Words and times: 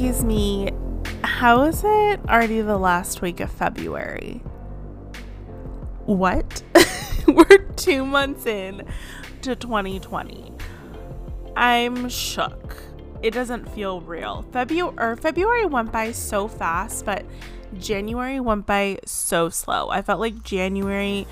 Excuse 0.00 0.24
me, 0.24 0.70
how 1.22 1.64
is 1.64 1.82
it 1.84 2.20
already 2.26 2.62
the 2.62 2.78
last 2.78 3.20
week 3.20 3.38
of 3.38 3.50
February? 3.50 4.42
What? 6.06 6.62
We're 7.28 7.58
two 7.76 8.06
months 8.06 8.46
in 8.46 8.88
to 9.42 9.54
2020. 9.54 10.54
I'm 11.54 12.08
shook. 12.08 12.78
It 13.22 13.32
doesn't 13.34 13.68
feel 13.74 14.00
real. 14.00 14.46
February 14.54 15.16
February 15.16 15.66
went 15.66 15.92
by 15.92 16.12
so 16.12 16.48
fast, 16.48 17.04
but 17.04 17.26
January 17.78 18.40
went 18.40 18.64
by 18.64 19.00
so 19.04 19.50
slow. 19.50 19.90
I 19.90 20.00
felt 20.00 20.18
like 20.18 20.42
January 20.42 21.26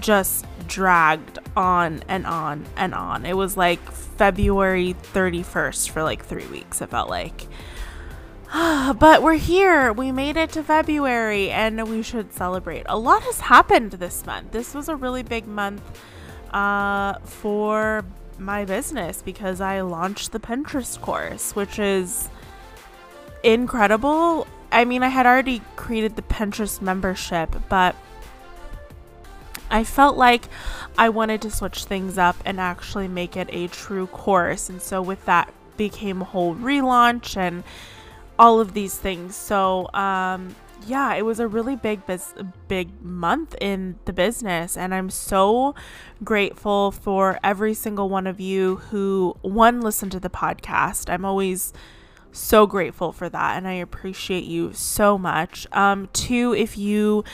just 0.00 0.46
dragged 0.66 1.38
on 1.54 2.02
and 2.08 2.24
on 2.24 2.64
and 2.74 2.94
on. 2.94 3.26
It 3.26 3.36
was 3.36 3.58
like 3.58 3.80
February 3.92 4.96
31st 5.12 5.90
for 5.90 6.02
like 6.02 6.24
3 6.24 6.46
weeks 6.46 6.80
it 6.80 6.88
felt 6.88 7.10
like. 7.10 7.46
but 8.98 9.22
we're 9.22 9.34
here. 9.34 9.92
We 9.92 10.10
made 10.10 10.36
it 10.38 10.52
to 10.52 10.62
February 10.62 11.50
and 11.50 11.86
we 11.88 12.02
should 12.02 12.32
celebrate. 12.32 12.84
A 12.86 12.98
lot 12.98 13.22
has 13.24 13.40
happened 13.40 13.92
this 13.92 14.24
month. 14.24 14.52
This 14.52 14.74
was 14.74 14.88
a 14.88 14.96
really 14.96 15.22
big 15.22 15.46
month 15.46 15.82
uh, 16.52 17.18
for 17.24 18.04
my 18.38 18.64
business 18.64 19.20
because 19.20 19.60
I 19.60 19.82
launched 19.82 20.32
the 20.32 20.40
Pinterest 20.40 20.98
course, 21.00 21.54
which 21.54 21.78
is 21.78 22.30
incredible. 23.42 24.46
I 24.72 24.86
mean, 24.86 25.02
I 25.02 25.08
had 25.08 25.26
already 25.26 25.60
created 25.76 26.16
the 26.16 26.22
Pinterest 26.22 26.80
membership, 26.80 27.54
but 27.68 27.96
I 29.70 29.84
felt 29.84 30.16
like 30.16 30.48
I 30.96 31.10
wanted 31.10 31.42
to 31.42 31.50
switch 31.50 31.84
things 31.84 32.16
up 32.16 32.36
and 32.46 32.58
actually 32.58 33.08
make 33.08 33.36
it 33.36 33.48
a 33.50 33.68
true 33.68 34.06
course. 34.06 34.70
And 34.70 34.80
so 34.80 35.02
with 35.02 35.22
that 35.26 35.52
became 35.76 36.22
a 36.22 36.24
whole 36.24 36.54
relaunch 36.54 37.36
and 37.36 37.62
all 38.38 38.60
of 38.60 38.72
these 38.74 38.96
things. 38.96 39.34
So, 39.34 39.88
um, 39.94 40.54
yeah, 40.86 41.14
it 41.14 41.24
was 41.24 41.40
a 41.40 41.46
really 41.46 41.76
big 41.76 42.06
biz- 42.06 42.34
big 42.68 43.02
month 43.02 43.54
in 43.60 43.98
the 44.04 44.12
business 44.12 44.76
and 44.76 44.94
I'm 44.94 45.10
so 45.10 45.74
grateful 46.24 46.92
for 46.92 47.38
every 47.42 47.74
single 47.74 48.08
one 48.08 48.26
of 48.26 48.40
you 48.40 48.76
who 48.76 49.36
one 49.42 49.80
listened 49.80 50.12
to 50.12 50.20
the 50.20 50.30
podcast. 50.30 51.10
I'm 51.12 51.24
always 51.24 51.72
so 52.30 52.66
grateful 52.66 53.12
for 53.12 53.28
that 53.28 53.56
and 53.56 53.66
I 53.66 53.72
appreciate 53.74 54.44
you 54.44 54.72
so 54.72 55.18
much. 55.18 55.66
Um 55.72 56.08
two 56.12 56.54
if 56.54 56.78
you 56.78 57.24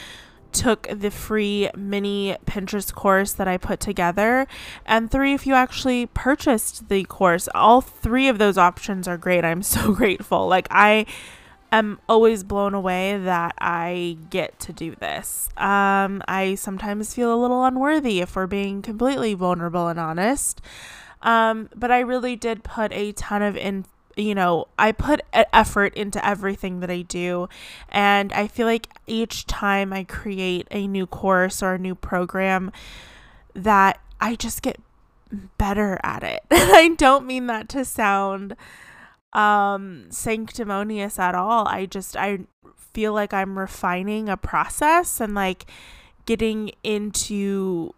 took 0.55 0.89
the 0.89 1.11
free 1.11 1.69
mini 1.77 2.37
Pinterest 2.47 2.95
course 2.95 3.33
that 3.33 3.49
I 3.49 3.59
put 3.59 3.81
together. 3.81 4.47
And 4.87 5.11
three, 5.11 5.35
if 5.35 5.47
you 5.47 5.55
actually 5.55 6.07
purchased 6.07 6.89
the 6.89 7.05
course, 7.05 7.49
all 7.55 7.81
three 7.81 8.29
of 8.29 8.39
those 8.39 8.57
options 8.57 9.07
are 9.07 9.19
great. 9.19 9.45
I'm 9.45 9.63
so 9.75 9.93
grateful. 9.93 10.49
Like, 10.49 10.69
I 10.71 11.07
am 11.73 11.99
always 12.09 12.45
blown 12.45 12.73
away 12.73 13.19
that 13.19 13.55
I 13.59 14.17
get 14.31 14.59
to 14.61 14.73
do 14.73 14.95
this. 14.95 15.49
Um, 15.57 16.23
I 16.29 16.55
sometimes 16.55 17.15
feel 17.15 17.35
a 17.35 17.37
little 17.37 17.65
unworthy 17.65 18.21
if 18.21 18.37
we're 18.37 18.47
being 18.47 18.81
completely 18.81 19.35
vulnerable 19.35 19.89
and 19.89 19.99
honest. 19.99 20.61
Um, 21.23 21.71
but 21.75 21.91
I 21.91 22.01
really 22.01 22.37
did 22.37 22.63
put 22.63 22.93
a 22.93 23.13
ton 23.13 23.43
of 23.43 23.57
in 23.57 23.87
you 24.17 24.35
know, 24.35 24.67
I 24.79 24.93
put 24.93 25.23
effort 25.33 25.95
into 25.95 26.25
everything 26.27 26.81
that 26.81 26.91
I 26.91 27.03
do. 27.03 27.49
And 27.89 28.33
I 28.33 28.49
feel 28.49 28.67
like 28.67 28.89
each 29.07 29.47
time 29.47 29.93
I 29.93 30.05
create 30.05 30.69
a 30.71 30.87
new 30.87 31.07
course 31.07 31.63
or 31.63 31.75
a 31.75 31.79
new 31.79 31.95
program, 31.95 32.71
that 33.55 34.01
I 34.21 34.37
just 34.37 34.63
get 34.63 34.81
better 35.59 35.99
at 36.03 36.23
it. 36.23 36.43
I 36.51 36.95
don't 36.97 37.27
mean 37.27 37.47
that 37.47 37.69
to 37.71 37.85
sound 37.85 38.57
um 39.33 40.07
sanctimonious 40.11 41.19
at 41.19 41.35
all. 41.35 41.67
I 41.67 41.87
just 41.87 42.17
I 42.17 42.41
feel 42.95 43.13
like 43.13 43.35
I'm 43.35 43.59
refining 43.59 44.29
a 44.29 44.37
process 44.37 45.21
and 45.21 45.35
like 45.35 45.67
getting 46.27 46.71
into 46.83 47.93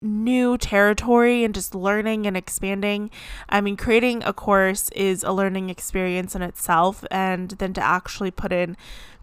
new 0.00 0.56
territory 0.56 1.44
and 1.44 1.54
just 1.54 1.74
learning 1.74 2.26
and 2.26 2.36
expanding. 2.36 3.10
I 3.48 3.60
mean, 3.60 3.76
creating 3.76 4.22
a 4.24 4.32
course 4.32 4.90
is 4.90 5.24
a 5.24 5.32
learning 5.32 5.70
experience 5.70 6.34
in 6.34 6.42
itself, 6.42 7.04
and 7.10 7.50
then 7.52 7.72
to 7.74 7.82
actually 7.82 8.30
put 8.30 8.52
in 8.52 8.76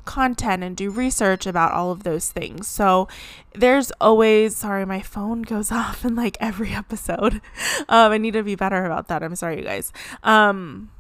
content 0.05 0.63
and 0.63 0.77
do 0.77 0.89
research 0.89 1.45
about 1.45 1.71
all 1.71 1.91
of 1.91 2.03
those 2.03 2.29
things. 2.29 2.67
So 2.67 3.07
there's 3.53 3.91
always, 3.99 4.55
sorry, 4.55 4.85
my 4.85 5.01
phone 5.01 5.41
goes 5.41 5.71
off 5.71 6.05
in 6.05 6.15
like 6.15 6.37
every 6.39 6.71
episode. 6.71 7.41
Um, 7.87 8.11
I 8.11 8.17
need 8.17 8.33
to 8.33 8.43
be 8.43 8.55
better 8.55 8.85
about 8.85 9.09
that. 9.09 9.21
I'm 9.21 9.35
sorry, 9.35 9.57
you 9.57 9.63
guys. 9.63 9.91
Um, 10.23 10.91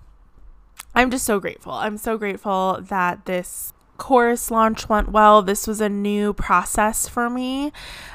I'm 0.93 1.09
just 1.09 1.25
so 1.25 1.39
grateful. 1.39 1.73
I'm 1.73 1.97
so 1.97 2.17
grateful 2.17 2.79
that 2.89 3.25
this 3.25 3.73
course 3.97 4.51
launch 4.51 4.89
went 4.89 5.11
well. 5.11 5.41
This 5.41 5.67
was 5.67 5.81
a 5.81 5.89
new 5.89 6.33
process 6.33 7.07
for 7.07 7.29
me, 7.29 7.71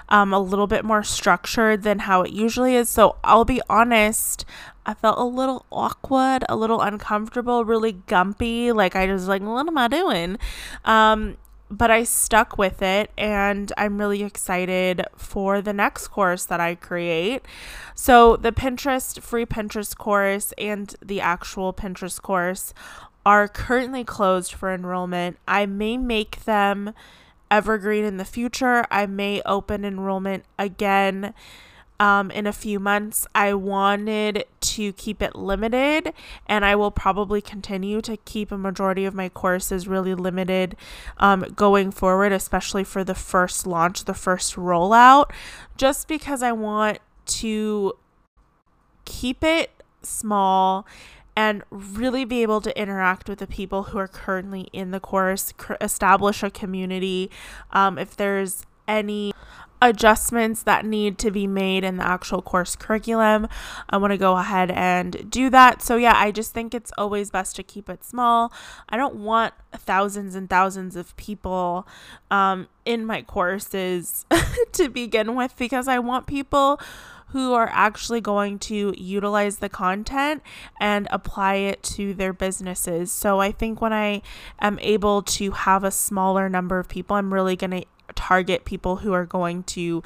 um, 0.08 0.32
a 0.32 0.41
little 0.41 0.66
bit 0.66 0.84
more 0.84 1.02
structured 1.02 1.82
than 1.82 2.00
how 2.00 2.22
it 2.22 2.32
usually 2.32 2.74
is. 2.74 2.88
So 2.88 3.16
I'll 3.24 3.44
be 3.44 3.60
honest, 3.68 4.44
I 4.86 4.94
felt 4.94 5.18
a 5.18 5.24
little 5.24 5.66
awkward, 5.70 6.44
a 6.48 6.56
little 6.56 6.80
uncomfortable, 6.80 7.64
really 7.64 7.94
gumpy. 7.94 8.74
Like 8.74 8.96
I 8.96 9.12
was 9.12 9.28
like, 9.28 9.42
what 9.42 9.66
am 9.66 9.78
I 9.78 9.88
doing? 9.88 10.38
Um, 10.84 11.36
but 11.70 11.91
I 11.91 12.02
stuck 12.02 12.58
with 12.58 12.82
it 12.82 13.10
and 13.16 13.72
I'm 13.76 13.98
really 13.98 14.24
excited 14.24 15.06
for 15.16 15.62
the 15.62 15.72
next 15.72 16.08
course 16.08 16.44
that 16.47 16.58
I 16.58 16.74
create. 16.74 17.42
So, 17.94 18.36
the 18.36 18.50
Pinterest 18.50 19.22
free 19.22 19.47
Pinterest 19.47 19.97
course 19.97 20.52
and 20.58 20.94
the 21.00 21.20
actual 21.20 21.72
Pinterest 21.72 22.20
course 22.20 22.74
are 23.25 23.48
currently 23.48 24.04
closed 24.04 24.53
for 24.53 24.72
enrollment. 24.72 25.38
I 25.47 25.66
may 25.66 25.97
make 25.97 26.44
them 26.44 26.94
evergreen 27.50 28.04
in 28.04 28.16
the 28.16 28.25
future. 28.25 28.84
I 28.91 29.06
may 29.06 29.42
open 29.44 29.84
enrollment 29.84 30.44
again 30.58 31.34
um, 32.00 32.30
in 32.30 32.47
a 32.47 32.53
few 32.53 32.80
months. 32.80 33.26
I 33.34 33.53
wanted 33.53 34.44
to 34.60 34.92
keep 34.94 35.20
it 35.20 35.36
limited, 35.36 36.14
and 36.47 36.64
I 36.64 36.75
will 36.75 36.91
probably 36.91 37.42
continue 37.42 38.00
to 38.00 38.16
keep 38.16 38.50
a 38.50 38.56
majority 38.56 39.04
of 39.04 39.14
my 39.14 39.28
courses 39.28 39.86
really 39.86 40.14
limited 40.14 40.76
um, 41.19 41.44
going 41.54 41.91
forward, 41.91 42.32
especially 42.32 42.84
for 42.84 43.04
the 43.04 43.14
first 43.14 43.66
launch, 43.66 44.06
the 44.06 44.14
first 44.14 44.56
rollout, 44.56 45.30
just 45.76 46.09
because 46.09 46.42
I 46.42 46.53
want 46.53 46.98
to 47.26 47.92
keep 49.04 49.44
it 49.44 49.70
small 50.03 50.86
and 51.40 51.62
really 51.70 52.26
be 52.26 52.42
able 52.42 52.60
to 52.60 52.78
interact 52.78 53.26
with 53.26 53.38
the 53.38 53.46
people 53.46 53.84
who 53.84 53.98
are 53.98 54.06
currently 54.06 54.68
in 54.74 54.90
the 54.90 55.00
course, 55.00 55.54
establish 55.80 56.42
a 56.42 56.50
community. 56.50 57.30
Um, 57.70 57.96
if 57.96 58.14
there's 58.14 58.66
any 58.86 59.32
adjustments 59.80 60.62
that 60.64 60.84
need 60.84 61.16
to 61.16 61.30
be 61.30 61.46
made 61.46 61.82
in 61.82 61.96
the 61.96 62.06
actual 62.06 62.42
course 62.42 62.76
curriculum, 62.76 63.48
I 63.88 63.96
want 63.96 64.10
to 64.10 64.18
go 64.18 64.36
ahead 64.36 64.70
and 64.70 65.30
do 65.30 65.48
that. 65.48 65.80
So, 65.80 65.96
yeah, 65.96 66.12
I 66.14 66.30
just 66.30 66.52
think 66.52 66.74
it's 66.74 66.92
always 66.98 67.30
best 67.30 67.56
to 67.56 67.62
keep 67.62 67.88
it 67.88 68.04
small. 68.04 68.52
I 68.90 68.98
don't 68.98 69.14
want 69.14 69.54
thousands 69.74 70.34
and 70.34 70.50
thousands 70.50 70.94
of 70.94 71.16
people 71.16 71.88
um, 72.30 72.68
in 72.84 73.06
my 73.06 73.22
courses 73.22 74.26
to 74.72 74.90
begin 74.90 75.34
with 75.34 75.56
because 75.56 75.88
I 75.88 76.00
want 76.00 76.26
people 76.26 76.78
who 77.32 77.52
are 77.52 77.68
actually 77.72 78.20
going 78.20 78.58
to 78.58 78.94
utilize 78.96 79.58
the 79.58 79.68
content 79.68 80.42
and 80.80 81.06
apply 81.10 81.54
it 81.54 81.82
to 81.82 82.14
their 82.14 82.32
businesses. 82.32 83.12
So 83.12 83.41
I 83.41 83.52
think 83.52 83.80
when 83.80 83.92
I 83.92 84.22
am 84.60 84.78
able 84.80 85.22
to 85.22 85.52
have 85.52 85.84
a 85.84 85.91
smaller 85.91 86.48
number 86.48 86.78
of 86.78 86.88
people, 86.88 87.16
I'm 87.16 87.32
really 87.32 87.56
going 87.56 87.70
to 87.70 87.84
target 88.14 88.64
people 88.64 88.96
who 88.96 89.12
are 89.12 89.26
going 89.26 89.62
to 89.62 90.02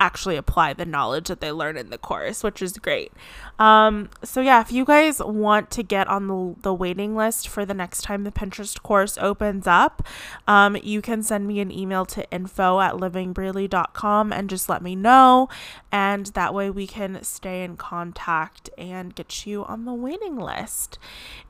actually 0.00 0.36
apply 0.36 0.72
the 0.72 0.86
knowledge 0.86 1.28
that 1.28 1.40
they 1.40 1.50
learn 1.50 1.76
in 1.76 1.90
the 1.90 1.98
course, 1.98 2.44
which 2.44 2.62
is 2.62 2.78
great. 2.78 3.12
Um, 3.58 4.10
so 4.22 4.40
yeah, 4.40 4.60
if 4.60 4.70
you 4.70 4.84
guys 4.84 5.20
want 5.20 5.70
to 5.72 5.82
get 5.82 6.06
on 6.06 6.28
the, 6.28 6.54
the 6.62 6.72
waiting 6.72 7.16
list 7.16 7.48
for 7.48 7.66
the 7.66 7.74
next 7.74 8.02
time 8.02 8.22
the 8.22 8.30
Pinterest 8.30 8.80
course 8.82 9.18
opens 9.18 9.66
up, 9.66 10.06
um, 10.46 10.76
you 10.76 11.02
can 11.02 11.22
send 11.22 11.46
me 11.46 11.58
an 11.60 11.72
email 11.72 12.06
to 12.06 12.30
info 12.30 12.80
at 12.80 12.94
livingbreely.com 12.94 14.32
and 14.32 14.48
just 14.48 14.68
let 14.68 14.82
me 14.82 14.94
know. 14.94 15.48
And 15.90 16.26
that 16.26 16.54
way 16.54 16.70
we 16.70 16.86
can 16.86 17.22
stay 17.24 17.64
in 17.64 17.76
contact 17.76 18.70
and 18.78 19.14
get 19.14 19.46
you 19.46 19.64
on 19.64 19.84
the 19.84 19.94
waiting 19.94 20.36
list. 20.36 20.98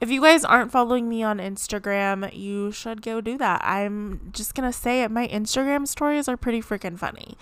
If 0.00 0.10
you 0.10 0.22
guys 0.22 0.44
aren't 0.44 0.72
following 0.72 1.08
me 1.08 1.22
on 1.22 1.38
Instagram, 1.38 2.34
you 2.34 2.72
should 2.72 3.02
go 3.02 3.20
do 3.20 3.36
that. 3.38 3.60
I'm 3.62 4.30
just 4.32 4.54
going 4.54 4.70
to 4.70 4.76
say 4.76 5.02
it. 5.02 5.10
My 5.10 5.28
Instagram 5.28 5.86
stories 5.86 6.28
are 6.28 6.36
pretty 6.36 6.62
freaking 6.62 6.98
funny. 6.98 7.36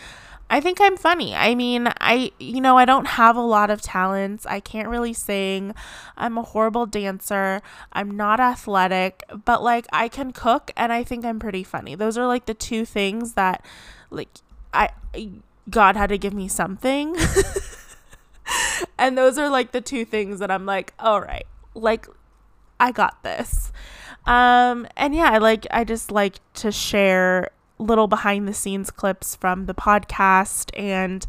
I 0.49 0.61
think 0.61 0.81
I'm 0.81 0.97
funny. 0.97 1.35
I 1.35 1.57
mean, 1.57 1.89
I, 2.01 2.31
you 2.39 2.61
know, 2.61 2.79
I 2.79 2.85
don't 2.85 3.07
have 3.07 3.37
a 3.37 3.41
lot 3.41 3.69
of 3.69 3.83
talents. 3.83 4.47
I 4.47 4.61
can't 4.61 4.89
really 4.89 5.13
sing. 5.13 5.75
I'm 6.17 6.39
a 6.39 6.43
horrible 6.43 6.87
dancer. 6.87 7.63
I'm 7.93 8.17
not 8.17 8.39
athletic, 8.39 9.25
but 9.45 9.63
like 9.63 9.87
I 9.93 10.09
can 10.09 10.33
cook 10.33 10.71
and 10.77 10.93
I 10.93 11.03
think 11.03 11.25
I'm 11.25 11.41
pretty 11.41 11.65
funny. 11.65 11.97
Those 11.97 12.17
are 12.17 12.27
like 12.27 12.47
the 12.47 12.55
two 12.55 12.85
things 12.85 13.33
that, 13.33 13.65
like, 14.11 14.29
I, 14.73 14.91
God 15.69 15.97
had 15.97 16.11
to 16.11 16.19
give 16.19 16.33
me 16.33 16.47
something. 16.47 17.17
and 18.99 19.19
those 19.19 19.39
are 19.39 19.49
like 19.49 19.73
the 19.73 19.81
two 19.81 20.05
things 20.05 20.39
that 20.39 20.51
I'm 20.51 20.65
like, 20.65 20.93
all 21.01 21.21
right, 21.21 21.47
like, 21.75 22.07
I 22.79 22.93
got 22.93 23.23
this. 23.25 23.73
Um, 24.27 24.87
and 24.97 25.15
yeah, 25.15 25.31
I 25.31 25.39
like, 25.39 25.67
I 25.73 25.83
just 25.83 26.13
like 26.13 26.37
to 26.55 26.71
share 26.71 27.51
little 27.79 28.07
behind 28.07 28.49
the 28.49 28.55
scenes 28.55 28.91
clips 28.91 29.37
from 29.37 29.67
the 29.67 29.75
podcast 29.75 30.71
and 30.79 31.27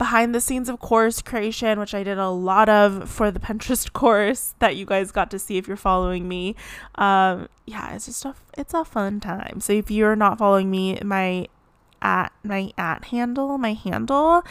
behind 0.00 0.34
the 0.34 0.40
scenes 0.40 0.70
of 0.70 0.80
course 0.80 1.20
creation, 1.20 1.78
which 1.78 1.94
I 1.94 2.02
did 2.02 2.16
a 2.16 2.30
lot 2.30 2.70
of 2.70 3.08
for 3.08 3.30
the 3.30 3.38
Pinterest 3.46 3.92
course 3.92 4.54
that 4.58 4.74
you 4.76 4.86
guys 4.86 5.12
got 5.12 5.30
to 5.30 5.38
see 5.38 5.58
if 5.58 5.68
you're 5.68 5.76
following 5.76 6.26
me. 6.26 6.56
Um, 6.94 7.48
yeah, 7.66 7.94
it's 7.94 8.06
just 8.06 8.24
a 8.24 8.34
it's 8.56 8.74
a 8.74 8.84
fun 8.84 9.20
time. 9.20 9.60
So 9.60 9.74
if 9.74 9.90
you're 9.90 10.16
not 10.16 10.38
following 10.38 10.70
me, 10.70 10.98
my 11.04 11.48
at 12.02 12.32
my 12.42 12.72
at 12.78 13.06
handle, 13.06 13.58
my 13.58 13.74
handle 13.74 14.42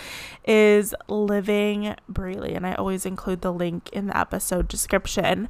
is 0.46 0.94
living 1.08 1.96
Breely, 2.08 2.54
and 2.54 2.66
I 2.66 2.76
always 2.76 3.06
include 3.06 3.42
the 3.42 3.52
link 3.52 3.90
in 3.92 4.06
the 4.06 4.18
episode 4.18 4.68
description. 4.68 5.50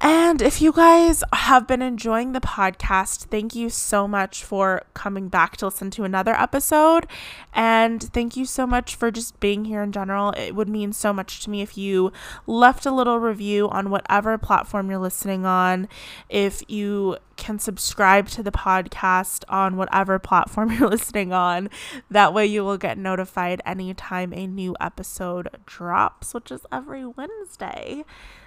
And 0.00 0.42
if 0.42 0.60
you 0.60 0.72
guys 0.72 1.22
have 1.32 1.66
been 1.66 1.82
enjoying 1.82 2.32
the 2.32 2.40
podcast, 2.40 3.26
thank 3.26 3.54
you 3.54 3.70
so 3.70 4.08
much 4.08 4.42
for 4.42 4.82
coming 4.94 5.28
back 5.28 5.56
to 5.58 5.66
listen 5.66 5.90
to 5.92 6.04
another 6.04 6.34
episode. 6.34 7.06
And 7.52 8.02
thank 8.02 8.36
you 8.36 8.44
so 8.44 8.66
much 8.66 8.94
for 8.96 9.10
just 9.10 9.38
being 9.40 9.64
here 9.64 9.82
in 9.82 9.92
general. 9.92 10.30
It 10.32 10.54
would 10.54 10.68
mean 10.68 10.92
so 10.92 11.12
much 11.12 11.40
to 11.44 11.50
me 11.50 11.62
if 11.62 11.76
you 11.76 12.12
left 12.46 12.86
a 12.86 12.90
little 12.90 13.18
review 13.18 13.68
on 13.68 13.90
whatever 13.90 14.36
platform 14.38 14.90
you're 14.90 14.98
listening 14.98 15.46
on. 15.46 15.88
If 16.28 16.62
you 16.68 17.18
can 17.42 17.58
subscribe 17.58 18.28
to 18.28 18.40
the 18.40 18.52
podcast 18.52 19.42
on 19.48 19.76
whatever 19.76 20.20
platform 20.20 20.70
you're 20.78 20.88
listening 20.88 21.32
on. 21.32 21.68
That 22.08 22.32
way, 22.32 22.46
you 22.46 22.64
will 22.64 22.78
get 22.78 22.96
notified 22.96 23.60
anytime 23.66 24.32
a 24.32 24.46
new 24.46 24.76
episode 24.80 25.48
drops, 25.66 26.34
which 26.34 26.52
is 26.52 26.64
every 26.70 27.04
Wednesday 27.04 28.04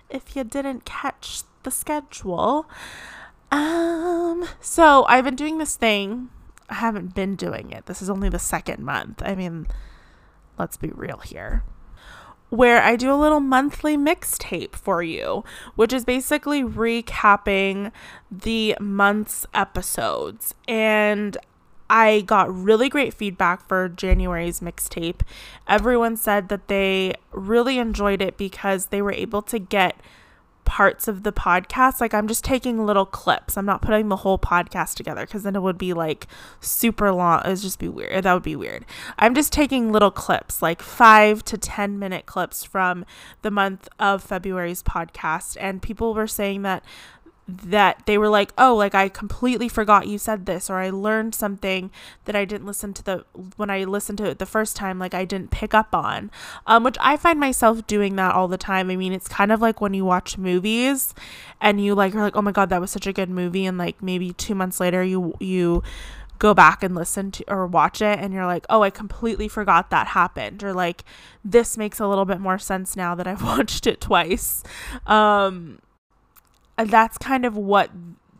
if 0.09 0.35
you 0.35 0.45
didn't 0.45 0.85
catch 0.85 1.41
the 1.63 1.71
schedule. 1.71 2.69
Um, 3.51 4.47
so 4.61 5.03
I've 5.09 5.25
been 5.25 5.35
doing 5.35 5.57
this 5.57 5.75
thing. 5.75 6.29
I 6.69 6.75
haven't 6.75 7.13
been 7.13 7.35
doing 7.35 7.71
it. 7.71 7.87
This 7.87 8.01
is 8.01 8.09
only 8.09 8.29
the 8.29 8.39
second 8.39 8.83
month. 8.83 9.21
I 9.25 9.35
mean, 9.35 9.67
let's 10.57 10.77
be 10.77 10.91
real 10.95 11.17
here. 11.17 11.63
Where 12.49 12.81
I 12.81 12.95
do 12.95 13.11
a 13.11 13.17
little 13.17 13.39
monthly 13.39 13.97
mixtape 13.97 14.75
for 14.75 15.01
you, 15.01 15.43
which 15.75 15.91
is 15.91 16.05
basically 16.05 16.63
recapping 16.63 17.91
the 18.31 18.75
month's 18.79 19.45
episodes. 19.53 20.53
And 20.67 21.37
I 21.89 22.21
got 22.21 22.53
really 22.53 22.89
great 22.89 23.13
feedback 23.13 23.67
for 23.67 23.89
January's 23.89 24.59
mixtape. 24.59 25.21
Everyone 25.67 26.17
said 26.17 26.49
that 26.49 26.67
they 26.67 27.15
really 27.31 27.77
enjoyed 27.77 28.21
it 28.21 28.37
because 28.37 28.87
they 28.87 29.01
were 29.01 29.11
able 29.11 29.41
to 29.43 29.59
get 29.59 29.95
parts 30.65 31.07
of 31.07 31.23
the 31.23 31.31
podcast. 31.31 32.01
Like 32.01 32.13
I'm 32.13 32.27
just 32.27 32.43
taking 32.43 32.85
little 32.85 33.05
clips. 33.05 33.57
I'm 33.57 33.65
not 33.65 33.81
putting 33.81 34.09
the 34.09 34.17
whole 34.17 34.37
podcast 34.37 34.95
together 34.95 35.25
because 35.25 35.43
then 35.43 35.55
it 35.55 35.61
would 35.61 35.77
be 35.77 35.93
like 35.93 36.27
super 36.59 37.11
long. 37.11 37.41
It 37.45 37.49
would 37.49 37.59
just 37.59 37.79
be 37.79 37.87
weird. 37.87 38.23
That 38.23 38.33
would 38.33 38.43
be 38.43 38.55
weird. 38.55 38.85
I'm 39.17 39.33
just 39.33 39.53
taking 39.53 39.91
little 39.91 40.11
clips, 40.11 40.61
like 40.61 40.81
five 40.81 41.45
to 41.45 41.57
10 41.57 41.97
minute 41.97 42.25
clips 42.25 42.63
from 42.63 43.05
the 43.41 43.51
month 43.51 43.87
of 43.99 44.23
February's 44.23 44.83
podcast. 44.83 45.55
And 45.59 45.81
people 45.81 46.13
were 46.13 46.27
saying 46.27 46.63
that 46.63 46.83
that 47.47 48.01
they 48.05 48.17
were 48.17 48.29
like, 48.29 48.51
"Oh, 48.57 48.75
like 48.75 48.95
I 48.95 49.07
completely 49.07 49.69
forgot 49.69 50.07
you 50.07 50.17
said 50.17 50.45
this 50.45 50.69
or 50.69 50.77
I 50.77 50.89
learned 50.89 51.35
something 51.35 51.91
that 52.25 52.35
I 52.35 52.43
didn't 52.43 52.65
listen 52.65 52.93
to 52.95 53.03
the 53.03 53.25
when 53.55 53.69
I 53.69 53.83
listened 53.83 54.17
to 54.19 54.25
it 54.25 54.39
the 54.39 54.45
first 54.47 54.75
time 54.75 54.97
like 54.97 55.13
I 55.13 55.25
didn't 55.25 55.51
pick 55.51 55.73
up 55.73 55.93
on." 55.93 56.31
Um 56.65 56.83
which 56.83 56.97
I 56.99 57.17
find 57.17 57.39
myself 57.39 57.85
doing 57.87 58.15
that 58.15 58.33
all 58.33 58.47
the 58.47 58.57
time. 58.57 58.89
I 58.89 58.95
mean, 58.95 59.13
it's 59.13 59.27
kind 59.27 59.51
of 59.51 59.61
like 59.61 59.79
when 59.79 59.93
you 59.93 60.05
watch 60.05 60.37
movies 60.37 61.13
and 61.61 61.83
you 61.83 61.93
like 61.95 62.15
are 62.15 62.21
like, 62.21 62.35
"Oh 62.35 62.41
my 62.41 62.51
god, 62.51 62.69
that 62.69 62.81
was 62.81 62.91
such 62.91 63.07
a 63.07 63.13
good 63.13 63.29
movie." 63.29 63.65
And 63.65 63.77
like 63.77 64.01
maybe 64.01 64.33
2 64.33 64.55
months 64.55 64.79
later 64.79 65.03
you 65.03 65.35
you 65.39 65.83
go 66.37 66.53
back 66.53 66.83
and 66.83 66.95
listen 66.95 67.31
to 67.31 67.43
or 67.49 67.65
watch 67.65 68.01
it 68.01 68.19
and 68.19 68.33
you're 68.33 68.45
like, 68.45 68.65
"Oh, 68.69 68.81
I 68.83 68.89
completely 68.89 69.47
forgot 69.47 69.89
that 69.91 70.07
happened." 70.07 70.63
Or 70.63 70.73
like 70.73 71.03
this 71.43 71.77
makes 71.77 71.99
a 71.99 72.07
little 72.07 72.25
bit 72.25 72.39
more 72.41 72.57
sense 72.57 72.95
now 72.95 73.13
that 73.15 73.27
I've 73.27 73.43
watched 73.53 73.85
it 73.87 74.01
twice. 74.01 74.63
Um 75.05 75.79
that's 76.77 77.17
kind 77.17 77.45
of 77.45 77.55
what 77.55 77.91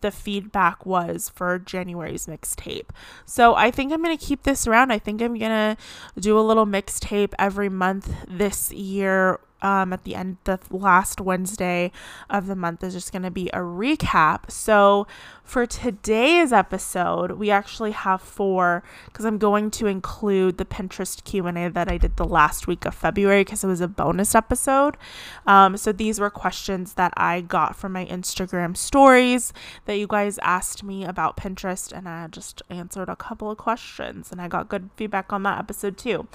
the 0.02 0.12
feedback 0.12 0.86
was 0.86 1.30
for 1.30 1.58
January's 1.58 2.28
mixtape. 2.28 2.90
So 3.26 3.56
I 3.56 3.72
think 3.72 3.92
I'm 3.92 4.04
going 4.04 4.16
to 4.16 4.24
keep 4.24 4.44
this 4.44 4.68
around. 4.68 4.92
I 4.92 5.00
think 5.00 5.22
I'm 5.22 5.38
going 5.38 5.76
to 5.76 5.78
do 6.20 6.38
a 6.38 6.42
little 6.42 6.66
mixtape 6.66 7.34
every 7.40 7.70
month 7.70 8.14
this 8.28 8.72
year 8.72 9.40
um, 9.66 9.94
at 9.94 10.04
the 10.04 10.14
end, 10.14 10.38
the 10.44 10.60
last 10.70 11.20
Wednesday 11.20 11.92
of 12.30 12.46
the 12.46 12.56
month 12.56 12.84
is 12.84 12.94
just 12.94 13.12
going 13.12 13.24
to 13.24 13.32
be 13.32 13.48
a 13.50 13.60
recap. 13.60 14.52
So 14.52 15.08
for 15.46 15.68
today's 15.68 16.52
episode, 16.52 17.34
we 17.34 17.52
actually 17.52 17.92
have 17.92 18.20
four 18.20 18.84
because 19.06 19.26
I'm 19.26 19.38
going 19.38 19.70
to 19.72 19.86
include 19.86 20.58
the 20.58 20.66
Pinterest 20.66 21.24
Q&A 21.24 21.70
that 21.70 21.90
I 21.90 21.98
did 21.98 22.18
the 22.18 22.26
last 22.26 22.68
week 22.68 22.84
of 22.84 22.96
February 22.96 23.44
because 23.44 23.64
it 23.64 23.68
was 23.68 23.80
a 23.80 23.88
bonus 23.88 24.34
episode. 24.34 24.98
Um, 25.46 25.78
so 25.78 25.92
these 25.92 26.20
were 26.20 26.32
questions 26.32 26.96
that 26.96 27.14
I 27.16 27.42
got 27.42 27.76
from 27.76 27.94
my 27.94 28.06
Instagram 28.08 28.76
stories 28.76 29.54
that 29.86 29.98
you 29.98 30.08
guys 30.08 30.40
asked 30.40 30.84
me 30.84 31.06
about 31.06 31.38
Pinterest, 31.38 31.92
and 31.92 32.10
I 32.10 32.28
just 32.28 32.64
answered 32.72 33.08
a 33.08 33.16
couple 33.16 33.52
of 33.52 33.58
questions, 33.60 34.32
and 34.32 34.42
I 34.42 34.48
got 34.48 34.68
good 34.68 34.90
feedback 34.98 35.32
on 35.32 35.44
that 35.44 35.60
episode 35.60 35.96
too. 35.96 36.28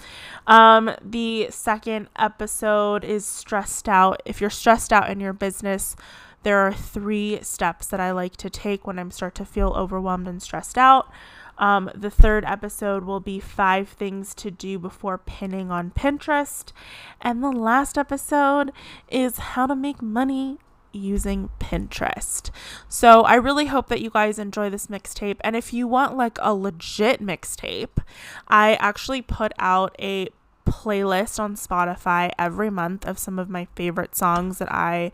Um, 0.47 0.93
the 1.03 1.49
second 1.51 2.09
episode 2.17 3.05
is 3.05 3.27
stressed 3.27 3.89
out. 3.89 4.23
If 4.25 4.41
you're 4.41 4.51
stressed 4.51 4.93
out 4.93 5.11
in 5.11 5.19
your 5.19 5.33
business, 5.33 5.97
there 6.43 6.59
are 6.59 6.73
three 6.73 7.39
steps 7.43 7.87
that 7.89 8.01
I 8.01 8.13
like 8.13 8.37
to 8.37 8.51
take 8.51 8.87
when 8.87 8.99
I 8.99 9.09
start 9.11 9.35
to 9.37 9.45
feel 9.45 9.71
overwhelmed 9.77 10.29
and 10.29 10.43
stressed 10.43 10.79
out. 10.79 11.11
Um, 11.59 11.91
the 11.95 12.11
third 12.11 12.45
episode 12.47 13.05
will 13.05 13.21
be 13.21 13.39
five 13.39 13.91
things 13.91 14.35
to 14.37 14.51
do 14.51 14.79
before 14.79 15.19
pinning 15.19 15.71
on 15.71 15.91
Pinterest. 15.91 16.73
And 17.21 17.43
the 17.43 17.53
last 17.53 17.99
episode 17.99 18.73
is 19.11 19.37
how 19.39 19.67
to 19.67 19.77
make 19.77 20.01
money 20.01 20.59
using 20.93 21.51
Pinterest. 21.61 22.51
So 22.89 23.23
I 23.23 23.35
really 23.35 23.67
hope 23.67 23.89
that 23.89 24.01
you 24.01 24.11
guys 24.11 24.39
enjoy 24.39 24.71
this 24.71 24.87
mixtape. 24.87 25.37
And 25.43 25.55
if 25.55 25.73
you 25.73 25.87
want 25.87 26.17
like 26.17 26.39
a 26.41 26.55
legit 26.55 27.21
mixtape, 27.21 28.03
I 28.49 28.75
actually 28.77 29.23
put 29.23 29.53
out 29.59 29.95
a 30.01 30.31
playlist 30.67 31.39
on 31.39 31.57
Spotify 31.57 32.31
every 32.39 32.71
month 32.71 33.07
of 33.07 33.19
some 33.19 33.39
of 33.39 33.49
my 33.51 33.67
favorite 33.75 34.17
songs 34.17 34.59
that 34.59 34.73
I 34.73 35.13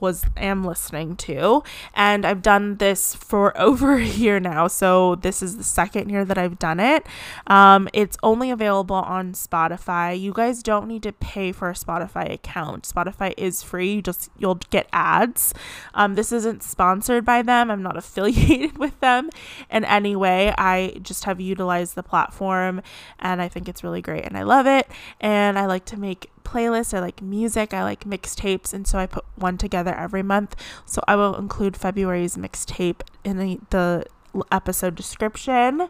was 0.00 0.24
am 0.36 0.64
listening 0.64 1.16
to. 1.16 1.62
And 1.94 2.26
I've 2.26 2.42
done 2.42 2.76
this 2.76 3.14
for 3.14 3.58
over 3.60 3.94
a 3.94 4.04
year 4.04 4.40
now 4.40 4.66
so 4.68 5.16
this 5.16 5.42
is 5.42 5.56
the 5.56 5.64
second 5.64 6.08
year 6.08 6.24
that 6.24 6.38
I've 6.38 6.58
done 6.58 6.80
it. 6.80 7.06
Um, 7.46 7.88
it's 7.92 8.16
only 8.22 8.50
available 8.50 8.96
on 8.96 9.32
Spotify. 9.32 10.18
You 10.18 10.32
guys 10.32 10.62
don't 10.62 10.88
need 10.88 11.02
to 11.04 11.12
pay 11.12 11.52
for 11.52 11.70
a 11.70 11.74
Spotify 11.74 12.32
account. 12.32 12.84
Spotify 12.84 13.34
is 13.36 13.62
free. 13.62 13.94
You 13.94 14.02
just 14.02 14.30
you'll 14.38 14.56
get 14.70 14.88
ads. 14.92 15.54
Um, 15.94 16.14
this 16.14 16.32
isn't 16.32 16.62
sponsored 16.62 17.24
by 17.24 17.42
them. 17.42 17.70
I'm 17.70 17.82
not 17.82 17.96
affiliated 18.02 18.78
with 18.78 18.98
them. 19.00 19.30
In 19.70 19.84
any 19.84 20.16
way 20.16 20.54
I 20.58 20.98
just 21.02 21.24
have 21.24 21.40
utilized 21.40 21.94
the 21.94 22.02
platform 22.02 22.82
and 23.18 23.40
I 23.40 23.48
think 23.48 23.68
it's 23.68 23.84
really 23.84 24.02
great 24.02 24.24
and 24.24 24.36
I 24.36 24.42
love 24.42 24.66
it 24.66 24.88
and 25.20 25.58
I 25.58 25.66
like 25.66 25.84
to 25.86 25.98
make 25.98 26.30
playlists. 26.44 26.94
I 26.94 27.00
like 27.00 27.22
music. 27.22 27.74
I 27.74 27.82
like 27.82 28.04
mixtapes. 28.04 28.72
And 28.72 28.86
so 28.86 28.98
I 28.98 29.06
put 29.06 29.24
one 29.36 29.58
together 29.58 29.94
every 29.94 30.22
month. 30.22 30.56
So 30.84 31.02
I 31.06 31.16
will 31.16 31.36
include 31.36 31.76
February's 31.76 32.36
mixtape 32.36 33.02
in 33.24 33.38
the, 33.38 33.58
the 33.70 34.06
episode 34.50 34.94
description. 34.94 35.88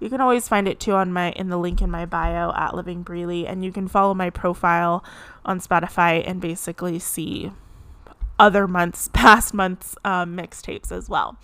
You 0.00 0.08
can 0.08 0.20
always 0.20 0.48
find 0.48 0.66
it 0.66 0.80
too 0.80 0.94
on 0.94 1.12
my 1.12 1.30
in 1.32 1.48
the 1.48 1.58
link 1.58 1.80
in 1.80 1.90
my 1.90 2.06
bio 2.06 2.52
at 2.54 2.74
Living 2.74 3.02
Breely, 3.02 3.46
and 3.46 3.64
you 3.64 3.70
can 3.70 3.86
follow 3.86 4.14
my 4.14 4.30
profile 4.30 5.04
on 5.44 5.60
Spotify 5.60 6.22
and 6.26 6.40
basically 6.40 6.98
see 6.98 7.52
other 8.38 8.66
months, 8.66 9.08
past 9.12 9.54
months 9.54 9.96
um, 10.04 10.36
mixtapes 10.36 10.90
as 10.90 11.08
well. 11.08 11.36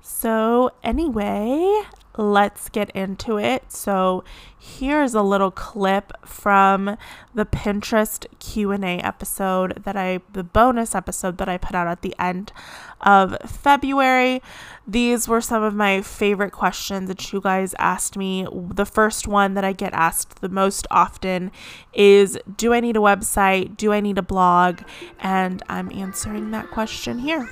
So 0.00 0.70
anyway, 0.84 1.82
let's 2.18 2.68
get 2.68 2.90
into 2.90 3.38
it. 3.38 3.70
So 3.70 4.24
here's 4.58 5.14
a 5.14 5.22
little 5.22 5.52
clip 5.52 6.12
from 6.26 6.98
the 7.32 7.46
Pinterest 7.46 8.26
Q&A 8.40 8.98
episode 8.98 9.84
that 9.84 9.96
I 9.96 10.20
the 10.32 10.42
bonus 10.42 10.94
episode 10.96 11.38
that 11.38 11.48
I 11.48 11.56
put 11.56 11.76
out 11.76 11.86
at 11.86 12.02
the 12.02 12.14
end 12.18 12.52
of 13.00 13.36
February. 13.46 14.42
These 14.86 15.28
were 15.28 15.40
some 15.40 15.62
of 15.62 15.74
my 15.74 16.02
favorite 16.02 16.50
questions 16.50 17.08
that 17.08 17.32
you 17.32 17.40
guys 17.40 17.74
asked 17.78 18.16
me. 18.16 18.46
The 18.52 18.86
first 18.86 19.28
one 19.28 19.54
that 19.54 19.64
I 19.64 19.72
get 19.72 19.94
asked 19.94 20.40
the 20.40 20.48
most 20.48 20.88
often 20.90 21.52
is 21.94 22.36
do 22.56 22.74
I 22.74 22.80
need 22.80 22.96
a 22.96 23.00
website? 23.00 23.76
Do 23.76 23.92
I 23.92 24.00
need 24.00 24.18
a 24.18 24.22
blog? 24.22 24.80
And 25.20 25.62
I'm 25.68 25.92
answering 25.92 26.50
that 26.50 26.70
question 26.72 27.20
here. 27.20 27.48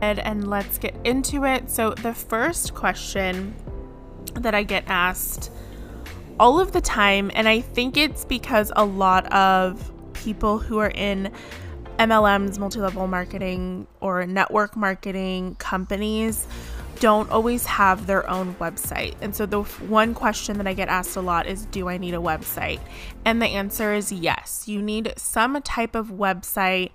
And 0.00 0.48
let's 0.48 0.78
get 0.78 0.94
into 1.04 1.44
it. 1.44 1.70
So, 1.70 1.90
the 1.90 2.14
first 2.14 2.74
question 2.74 3.54
that 4.34 4.54
I 4.54 4.62
get 4.62 4.84
asked 4.86 5.50
all 6.38 6.60
of 6.60 6.72
the 6.72 6.80
time. 6.80 7.30
And 7.34 7.48
I 7.48 7.60
think 7.60 7.96
it's 7.96 8.24
because 8.24 8.72
a 8.76 8.84
lot 8.84 9.30
of 9.32 9.92
people 10.12 10.58
who 10.58 10.78
are 10.78 10.90
in 10.90 11.32
MLMs, 11.98 12.58
multi 12.58 12.80
level 12.80 13.06
marketing, 13.06 13.86
or 14.00 14.26
network 14.26 14.76
marketing 14.76 15.54
companies 15.56 16.46
don't 17.00 17.30
always 17.30 17.66
have 17.66 18.06
their 18.06 18.28
own 18.28 18.54
website. 18.54 19.14
And 19.20 19.36
so 19.36 19.44
the 19.44 19.62
one 19.62 20.14
question 20.14 20.56
that 20.58 20.66
I 20.66 20.72
get 20.72 20.88
asked 20.88 21.16
a 21.16 21.20
lot 21.20 21.46
is 21.46 21.66
do 21.66 21.88
I 21.88 21.98
need 21.98 22.14
a 22.14 22.18
website? 22.18 22.80
And 23.24 23.40
the 23.40 23.46
answer 23.46 23.92
is 23.92 24.10
yes. 24.12 24.66
You 24.66 24.80
need 24.80 25.12
some 25.16 25.60
type 25.62 25.94
of 25.94 26.08
website 26.08 26.92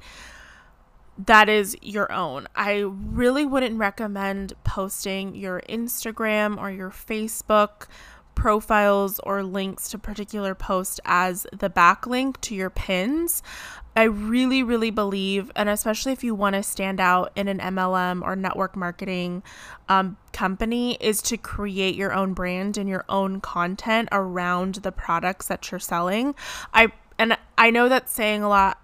that 1.25 1.50
is 1.50 1.75
your 1.82 2.12
own. 2.12 2.48
I 2.56 2.80
really 2.80 3.46
wouldn't 3.46 3.78
recommend 3.78 4.54
posting 4.63 5.36
your 5.36 5.62
Instagram 5.70 6.58
or 6.58 6.72
your 6.72 6.90
Facebook 6.90 7.88
profiles 8.34 9.20
or 9.20 9.44
links 9.44 9.90
to 9.90 10.00
particular 10.00 10.56
posts 10.56 11.00
as 11.06 11.46
the 11.51 11.70
backlink 11.70 12.40
to 12.42 12.56
your 12.56 12.70
pins. 12.70 13.44
I 13.96 14.04
really, 14.04 14.63
really 14.63 14.90
believe, 14.90 15.51
and 15.56 15.68
especially 15.68 16.13
if 16.13 16.24
you 16.24 16.34
want 16.34 16.56
to 16.56 16.63
stand 16.63 17.01
out 17.01 17.32
in 17.36 17.50
an 17.50 17.60
MLM 17.60 18.22
or 18.24 18.38
network 18.38 18.75
marketing 18.78 19.44
um, 19.90 20.18
company, 20.32 20.96
is 21.01 21.22
to 21.24 21.38
create 21.38 21.96
your 21.96 22.13
own 22.13 22.34
brand 22.34 22.78
and 22.78 22.88
your 22.88 23.04
own 23.10 23.42
content 23.42 24.08
around 24.13 24.75
the 24.75 24.94
products 24.94 25.48
that 25.48 25.70
you're 25.70 25.80
selling. 25.80 26.36
I 26.74 26.94
and 27.20 27.38
I 27.58 27.70
know 27.70 27.90
that's 27.90 28.12
saying 28.12 28.42
a 28.42 28.50
lot. 28.50 28.81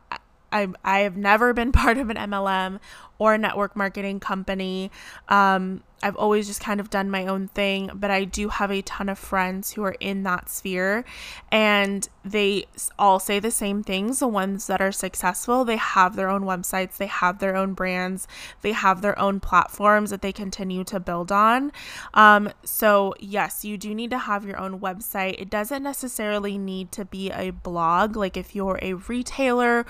I 0.51 0.67
I 0.83 0.99
have 0.99 1.17
never 1.17 1.53
been 1.53 1.71
part 1.73 1.97
of 1.97 2.09
an 2.09 2.17
MLM 2.17 2.79
or 3.19 3.33
a 3.33 3.37
network 3.37 3.75
marketing 3.75 4.19
company. 4.19 4.91
Um, 5.27 5.83
I've 6.03 6.15
always 6.15 6.45
just 6.45 6.61
kind 6.61 6.79
of 6.79 6.91
done 6.91 7.09
my 7.09 7.25
own 7.25 7.47
thing, 7.47 7.89
but 7.93 8.11
I 8.11 8.23
do 8.23 8.49
have 8.49 8.71
a 8.71 8.83
ton 8.83 9.09
of 9.09 9.17
friends 9.17 9.73
who 9.73 9.83
are 9.83 9.95
in 9.99 10.23
that 10.23 10.47
sphere 10.47 11.03
and 11.51 12.07
they 12.23 12.65
all 12.99 13.19
say 13.19 13.39
the 13.39 13.49
same 13.49 13.83
things. 13.83 14.19
The 14.19 14.27
ones 14.27 14.67
that 14.67 14.79
are 14.79 14.91
successful, 14.91 15.65
they 15.65 15.77
have 15.77 16.15
their 16.15 16.29
own 16.29 16.43
websites, 16.43 16.97
they 16.97 17.07
have 17.07 17.39
their 17.39 17.55
own 17.55 17.73
brands, 17.73 18.27
they 18.61 18.73
have 18.73 19.01
their 19.01 19.17
own 19.17 19.39
platforms 19.39 20.11
that 20.11 20.21
they 20.21 20.31
continue 20.31 20.83
to 20.83 20.99
build 20.99 21.31
on. 21.31 21.71
Um, 22.13 22.51
so, 22.63 23.15
yes, 23.19 23.65
you 23.65 23.77
do 23.77 23.95
need 23.95 24.11
to 24.11 24.19
have 24.19 24.45
your 24.45 24.59
own 24.59 24.79
website. 24.79 25.41
It 25.41 25.49
doesn't 25.49 25.81
necessarily 25.81 26.57
need 26.59 26.91
to 26.91 27.05
be 27.05 27.31
a 27.31 27.49
blog, 27.49 28.15
like 28.15 28.37
if 28.37 28.55
you're 28.55 28.77
a 28.83 28.93
retailer 28.93 29.85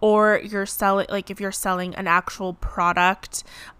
or 0.00 0.40
you're 0.42 0.64
selling, 0.64 1.06
like 1.10 1.30
if 1.30 1.38
you're 1.38 1.52
selling 1.52 1.94
an 1.96 2.06
actual 2.06 2.54
product. 2.54 2.69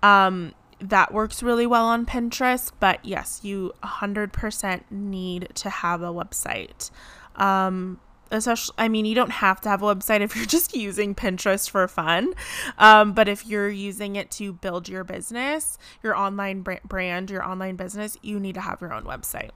Um, 0.03 0.55
that 0.81 1.13
works 1.13 1.43
really 1.43 1.67
well 1.67 1.87
on 1.87 2.07
Pinterest, 2.07 2.73
but 2.81 3.05
yes, 3.05 3.41
you 3.43 3.73
100% 3.83 4.83
need 4.91 5.49
to 5.55 5.71
have 5.71 6.03
a 6.03 6.13
website. 6.13 6.91
Um, 7.37 8.01
especially, 8.31 8.75
I 8.79 8.89
mean, 8.89 9.05
you 9.05 9.15
don't 9.15 9.31
have 9.31 9.61
to 9.63 9.69
have 9.69 9.83
a 9.83 9.95
website 9.95 10.21
if 10.21 10.35
you're 10.35 10.47
just 10.59 10.75
using 10.75 11.15
Pinterest 11.15 11.69
for 11.69 11.87
fun. 11.87 12.33
Um, 12.79 13.13
but 13.13 13.29
if 13.29 13.47
you're 13.47 13.69
using 13.69 14.17
it 14.17 14.31
to 14.33 14.53
build 14.53 14.89
your 14.89 15.05
business, 15.05 15.79
your 16.03 16.17
online 16.17 16.63
brand, 16.63 17.31
your 17.31 17.45
online 17.45 17.77
business, 17.77 18.17
you 18.23 18.41
need 18.41 18.55
to 18.55 18.61
have 18.61 18.81
your 18.81 18.93
own 18.93 19.05
website. 19.05 19.51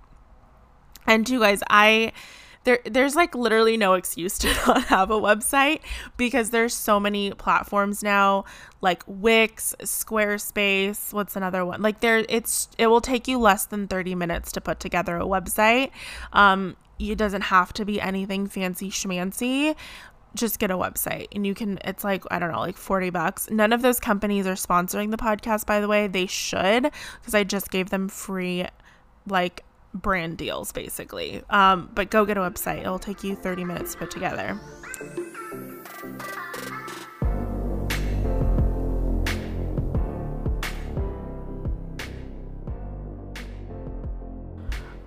And 1.07 1.29
you 1.29 1.41
guys, 1.41 1.63
I 1.69 2.13
there 2.65 2.81
there's 2.85 3.15
like 3.15 3.35
literally 3.35 3.77
no 3.77 3.95
excuse 3.95 4.39
to 4.39 4.49
not 4.67 4.85
have 4.85 5.11
a 5.11 5.21
website 5.21 5.81
because 6.17 6.51
there's 6.51 6.75
so 6.75 6.99
many 6.99 7.33
platforms 7.33 8.03
now 8.03 8.45
like 8.81 9.03
Wix, 9.07 9.75
Squarespace, 9.81 11.13
what's 11.13 11.37
another 11.37 11.65
one? 11.65 11.81
Like 11.81 12.01
there 12.01 12.25
it's 12.29 12.69
it 12.77 12.89
will 12.89 13.01
take 13.01 13.27
you 13.29 13.39
less 13.39 13.67
than 13.67 13.89
30 13.89 14.15
minutes 14.15 14.53
to 14.53 14.61
put 14.61 14.81
together 14.81 15.17
a 15.17 15.25
website. 15.25 15.91
Um 16.33 16.77
it 16.99 17.19
doesn't 17.19 17.43
have 17.43 17.73
to 17.73 17.85
be 17.85 18.01
anything 18.01 18.47
fancy 18.47 18.91
schmancy 18.91 19.75
just 20.35 20.59
get 20.59 20.71
a 20.71 20.75
website 20.77 21.29
and 21.33 21.47
you 21.47 21.55
can 21.55 21.79
it's 21.85 22.05
like 22.05 22.25
i 22.31 22.39
don't 22.39 22.51
know 22.51 22.61
like 22.61 22.77
40 22.77 23.11
bucks 23.11 23.49
none 23.51 23.73
of 23.73 23.83
those 23.83 24.01
companies 24.01 24.47
are 24.47 24.55
sponsoring 24.55 25.11
the 25.11 25.17
podcast 25.17 25.67
by 25.67 25.81
the 25.81 25.89
way 25.89 26.07
they 26.07 26.27
should 26.27 26.91
because 27.21 27.35
i 27.35 27.45
just 27.45 27.71
gave 27.71 27.91
them 27.91 28.09
free 28.09 28.67
like 29.27 29.65
brand 29.95 30.37
deals 30.37 30.73
basically. 30.73 31.43
Um, 31.49 31.91
but 31.95 32.11
go 32.11 32.25
get 32.25 32.37
a 32.37 32.41
website. 32.41 32.81
It'll 32.81 32.99
take 32.99 33.25
you 33.25 33.35
30 33.35 33.65
minutes 33.65 33.93
to 33.93 33.99
put 33.99 34.11
together. 34.11 34.61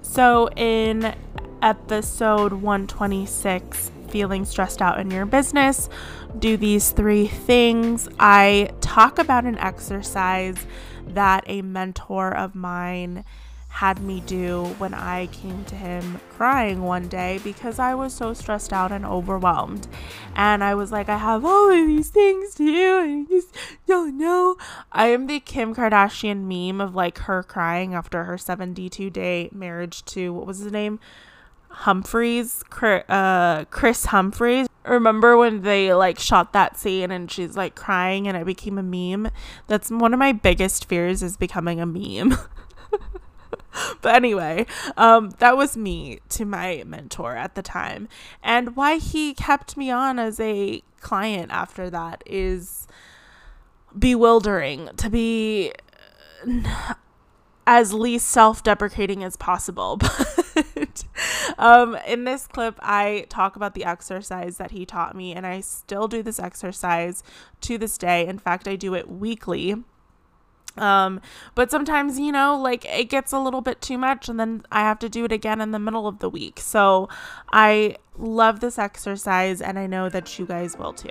So, 0.02 0.50
in 0.56 1.14
episode 1.62 2.54
126, 2.54 3.92
Feeling 4.10 4.46
Stressed 4.46 4.82
Out 4.82 5.00
in 5.00 5.12
Your 5.12 5.28
Business, 5.28 5.90
do 6.40 6.58
these 6.58 6.90
three 6.90 7.28
things. 7.28 8.10
I 8.20 8.72
talk 8.82 9.20
about 9.20 9.46
an 9.46 9.60
exercise 9.60 10.58
that 11.06 11.44
a 11.46 11.62
mentor 11.62 12.36
of 12.36 12.56
mine 12.56 13.26
had 13.78 14.02
me 14.02 14.20
do 14.22 14.64
when 14.80 14.92
I 14.92 15.28
came 15.28 15.64
to 15.66 15.76
him 15.76 16.20
crying 16.32 16.82
one 16.82 17.08
day 17.08 17.40
because 17.44 17.78
I 17.78 17.94
was 17.94 18.12
so 18.12 18.34
stressed 18.34 18.74
out 18.74 18.92
and 18.92 19.06
overwhelmed. 19.06 19.88
And 20.36 20.64
I 20.64 20.74
was 20.74 20.92
like, 20.92 21.10
I 21.10 21.18
have 21.20 21.46
all 21.46 21.70
of 21.70 21.86
these 21.86 22.10
things 22.10 22.56
to 22.56 22.66
do 22.66 23.00
and 23.00 23.28
I 23.28 23.30
just 23.30 23.56
don't 23.86 24.18
know. 24.18 24.58
I 24.92 25.10
am 25.10 25.28
the 25.28 25.40
Kim 25.40 25.76
Kardashian 25.76 26.46
meme 26.46 26.82
of 26.82 26.96
like 26.96 27.20
her 27.20 27.44
crying 27.44 27.94
after 27.94 28.24
her 28.24 28.36
72 28.36 29.12
day 29.12 29.50
marriage 29.52 30.04
to 30.06 30.34
what 30.34 30.48
was 30.48 30.58
his 30.58 30.72
name? 30.72 31.00
Humphreys, 31.70 32.64
uh, 32.82 33.66
Kris 33.66 34.06
Humphries. 34.06 34.68
Remember 34.86 35.38
when 35.38 35.62
they 35.62 35.94
like 35.94 36.18
shot 36.18 36.52
that 36.54 36.80
scene 36.80 37.12
and 37.12 37.30
she's 37.30 37.56
like 37.56 37.76
crying 37.76 38.28
and 38.28 38.36
it 38.36 38.46
became 38.48 38.80
a 38.80 38.84
meme? 38.84 39.32
That's 39.68 39.92
one 39.92 40.16
of 40.16 40.20
my 40.20 40.32
biggest 40.32 40.86
fears 40.86 41.22
is 41.22 41.38
becoming 41.38 41.80
a 41.80 41.86
meme. 41.86 42.36
but 44.02 44.16
anyway, 44.16 44.66
um, 44.96 45.32
that 45.40 45.58
was 45.58 45.78
me 45.78 46.20
to 46.30 46.46
my 46.46 46.84
mentor 46.86 47.36
at 47.36 47.56
the 47.56 47.62
time. 47.62 48.08
And 48.44 48.76
why 48.76 48.98
he 48.98 49.34
kept 49.34 49.78
me 49.78 49.92
on 49.92 50.20
as 50.20 50.40
a 50.40 50.82
client 51.00 51.52
after 51.52 51.90
that 51.90 52.24
is 52.26 52.88
bewildering 53.98 54.90
to 54.98 55.10
be 55.10 55.72
as 57.66 57.94
least 57.94 58.28
self 58.30 58.64
deprecating 58.64 59.24
as 59.24 59.36
possible. 59.36 60.00
But 60.58 61.04
um, 61.60 61.96
in 62.08 62.24
this 62.24 62.48
clip, 62.48 62.80
I 62.82 63.26
talk 63.30 63.56
about 63.56 63.76
the 63.76 63.86
exercise 63.86 64.58
that 64.58 64.72
he 64.72 64.86
taught 64.86 65.16
me, 65.16 65.34
and 65.34 65.46
I 65.46 65.60
still 65.60 66.08
do 66.08 66.24
this 66.24 66.40
exercise 66.40 67.24
to 67.62 67.78
this 67.78 67.98
day. 67.98 68.26
In 68.26 68.40
fact, 68.40 68.68
I 68.68 68.76
do 68.76 68.96
it 68.96 69.10
weekly 69.10 69.76
um, 70.78 71.22
but 71.56 71.72
sometimes, 71.72 72.20
you 72.20 72.32
know, 72.32 72.58
like 72.58 72.86
it 72.86 73.10
gets 73.10 73.32
a 73.32 73.40
little 73.40 73.62
bit 73.62 73.82
too 73.82 73.98
much 73.98 74.30
and 74.30 74.40
then 74.40 74.64
I 74.72 74.82
have 74.82 75.00
to 75.00 75.10
do 75.10 75.26
it 75.26 75.32
again 75.32 75.62
in 75.62 75.72
the 75.72 75.80
middle 75.80 76.08
of 76.08 76.20
the 76.20 76.30
week. 76.30 76.60
So 76.60 77.10
I 77.52 77.98
love 78.18 78.60
this 78.60 78.78
exercise 78.78 79.62
and 79.62 79.78
I 79.78 79.88
know 79.88 80.10
that 80.10 80.38
you 80.40 80.46
guys 80.46 80.78
will 80.78 80.94
too. 80.94 81.10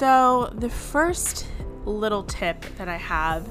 So, 0.00 0.50
the 0.54 0.68
first 0.70 1.46
little 1.84 2.22
tip 2.22 2.62
that 2.76 2.88
I 2.88 2.96
have 2.96 3.48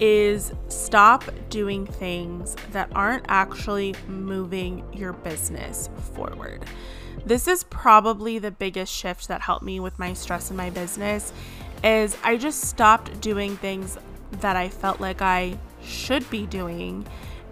is 0.00 0.52
stop 0.68 1.24
doing 1.48 1.86
things 1.86 2.56
that 2.72 2.90
aren't 2.94 3.24
actually 3.28 3.94
moving 4.06 4.84
your 4.92 5.12
business 5.12 5.88
forward. 6.14 6.64
This 7.24 7.48
is 7.48 7.64
probably 7.64 8.38
the 8.38 8.50
biggest 8.50 8.92
shift 8.92 9.28
that 9.28 9.40
helped 9.40 9.64
me 9.64 9.80
with 9.80 9.98
my 9.98 10.12
stress 10.12 10.50
in 10.50 10.56
my 10.56 10.70
business 10.70 11.32
is 11.82 12.16
I 12.22 12.36
just 12.36 12.62
stopped 12.62 13.20
doing 13.20 13.56
things 13.56 13.98
that 14.40 14.56
I 14.56 14.68
felt 14.68 15.00
like 15.00 15.22
I 15.22 15.58
should 15.82 16.28
be 16.30 16.46
doing 16.46 17.06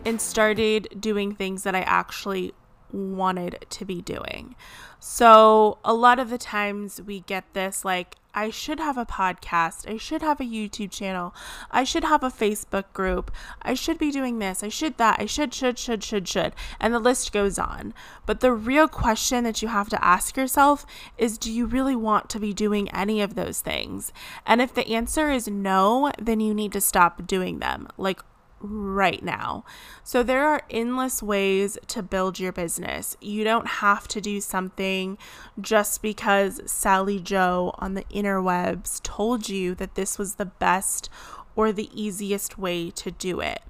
and 0.04 0.20
started 0.20 0.88
doing 1.00 1.34
things 1.34 1.62
that 1.62 1.74
I 1.74 1.80
actually 1.80 2.52
wanted 2.94 3.66
to 3.68 3.84
be 3.84 4.00
doing. 4.00 4.54
So, 5.00 5.78
a 5.84 5.92
lot 5.92 6.18
of 6.18 6.30
the 6.30 6.38
times 6.38 7.02
we 7.02 7.20
get 7.20 7.52
this 7.52 7.84
like, 7.84 8.16
I 8.34 8.50
should 8.50 8.80
have 8.80 8.98
a 8.98 9.06
podcast. 9.06 9.88
I 9.88 9.96
should 9.96 10.22
have 10.22 10.40
a 10.40 10.44
YouTube 10.44 10.90
channel. 10.90 11.34
I 11.70 11.84
should 11.84 12.02
have 12.04 12.24
a 12.24 12.30
Facebook 12.30 12.92
group. 12.92 13.30
I 13.62 13.74
should 13.74 13.96
be 13.96 14.10
doing 14.10 14.40
this. 14.40 14.64
I 14.64 14.68
should 14.68 14.98
that. 14.98 15.20
I 15.20 15.26
should, 15.26 15.54
should, 15.54 15.78
should, 15.78 16.02
should, 16.02 16.26
should. 16.26 16.52
And 16.80 16.92
the 16.92 16.98
list 16.98 17.32
goes 17.32 17.58
on. 17.58 17.94
But 18.26 18.40
the 18.40 18.52
real 18.52 18.88
question 18.88 19.44
that 19.44 19.62
you 19.62 19.68
have 19.68 19.88
to 19.90 20.04
ask 20.04 20.36
yourself 20.36 20.84
is 21.16 21.38
do 21.38 21.52
you 21.52 21.66
really 21.66 21.94
want 21.94 22.28
to 22.30 22.40
be 22.40 22.52
doing 22.52 22.90
any 22.90 23.20
of 23.20 23.34
those 23.34 23.60
things? 23.60 24.12
And 24.44 24.60
if 24.60 24.74
the 24.74 24.88
answer 24.88 25.30
is 25.30 25.46
no, 25.46 26.10
then 26.18 26.40
you 26.40 26.54
need 26.54 26.72
to 26.72 26.80
stop 26.80 27.26
doing 27.26 27.60
them. 27.60 27.88
Like, 27.96 28.20
right 28.64 29.22
now. 29.22 29.64
So 30.02 30.22
there 30.22 30.46
are 30.46 30.62
endless 30.70 31.22
ways 31.22 31.78
to 31.88 32.02
build 32.02 32.40
your 32.40 32.52
business. 32.52 33.16
You 33.20 33.44
don't 33.44 33.66
have 33.66 34.08
to 34.08 34.20
do 34.20 34.40
something 34.40 35.18
just 35.60 36.02
because 36.02 36.60
Sally 36.66 37.20
Joe 37.20 37.74
on 37.78 37.94
the 37.94 38.04
interwebs 38.04 39.02
told 39.02 39.48
you 39.48 39.74
that 39.76 39.94
this 39.94 40.18
was 40.18 40.34
the 40.34 40.46
best 40.46 41.10
or 41.56 41.72
the 41.72 41.90
easiest 41.92 42.58
way 42.58 42.90
to 42.90 43.10
do 43.10 43.40
it 43.40 43.62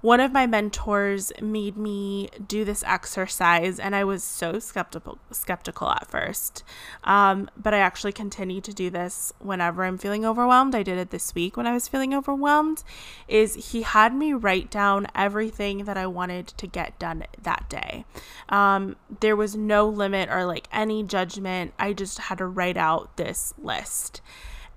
one 0.00 0.20
of 0.20 0.32
my 0.32 0.46
mentors 0.46 1.32
made 1.40 1.76
me 1.76 2.28
do 2.46 2.64
this 2.64 2.84
exercise 2.86 3.78
and 3.78 3.94
i 3.96 4.04
was 4.04 4.22
so 4.22 4.58
skeptical 4.58 5.18
skeptical 5.30 5.88
at 5.88 6.06
first. 6.10 6.62
Um, 7.04 7.50
but 7.56 7.74
i 7.74 7.78
actually 7.78 8.12
continue 8.12 8.60
to 8.60 8.72
do 8.72 8.90
this 8.90 9.32
whenever 9.38 9.84
i'm 9.84 9.98
feeling 9.98 10.24
overwhelmed. 10.24 10.74
I 10.74 10.82
did 10.82 10.98
it 10.98 11.10
this 11.10 11.34
week 11.34 11.56
when 11.56 11.66
i 11.66 11.72
was 11.72 11.88
feeling 11.88 12.14
overwhelmed 12.14 12.82
is 13.28 13.72
he 13.72 13.82
had 13.82 14.14
me 14.14 14.32
write 14.32 14.70
down 14.70 15.06
everything 15.14 15.84
that 15.84 15.96
i 15.96 16.06
wanted 16.06 16.48
to 16.48 16.66
get 16.66 16.98
done 16.98 17.24
that 17.42 17.68
day. 17.68 18.04
Um, 18.48 18.96
there 19.20 19.36
was 19.36 19.56
no 19.56 19.88
limit 19.88 20.28
or 20.30 20.44
like 20.44 20.68
any 20.72 21.02
judgment. 21.02 21.72
I 21.78 21.92
just 21.92 22.18
had 22.18 22.38
to 22.38 22.46
write 22.46 22.76
out 22.76 23.16
this 23.16 23.54
list. 23.58 24.20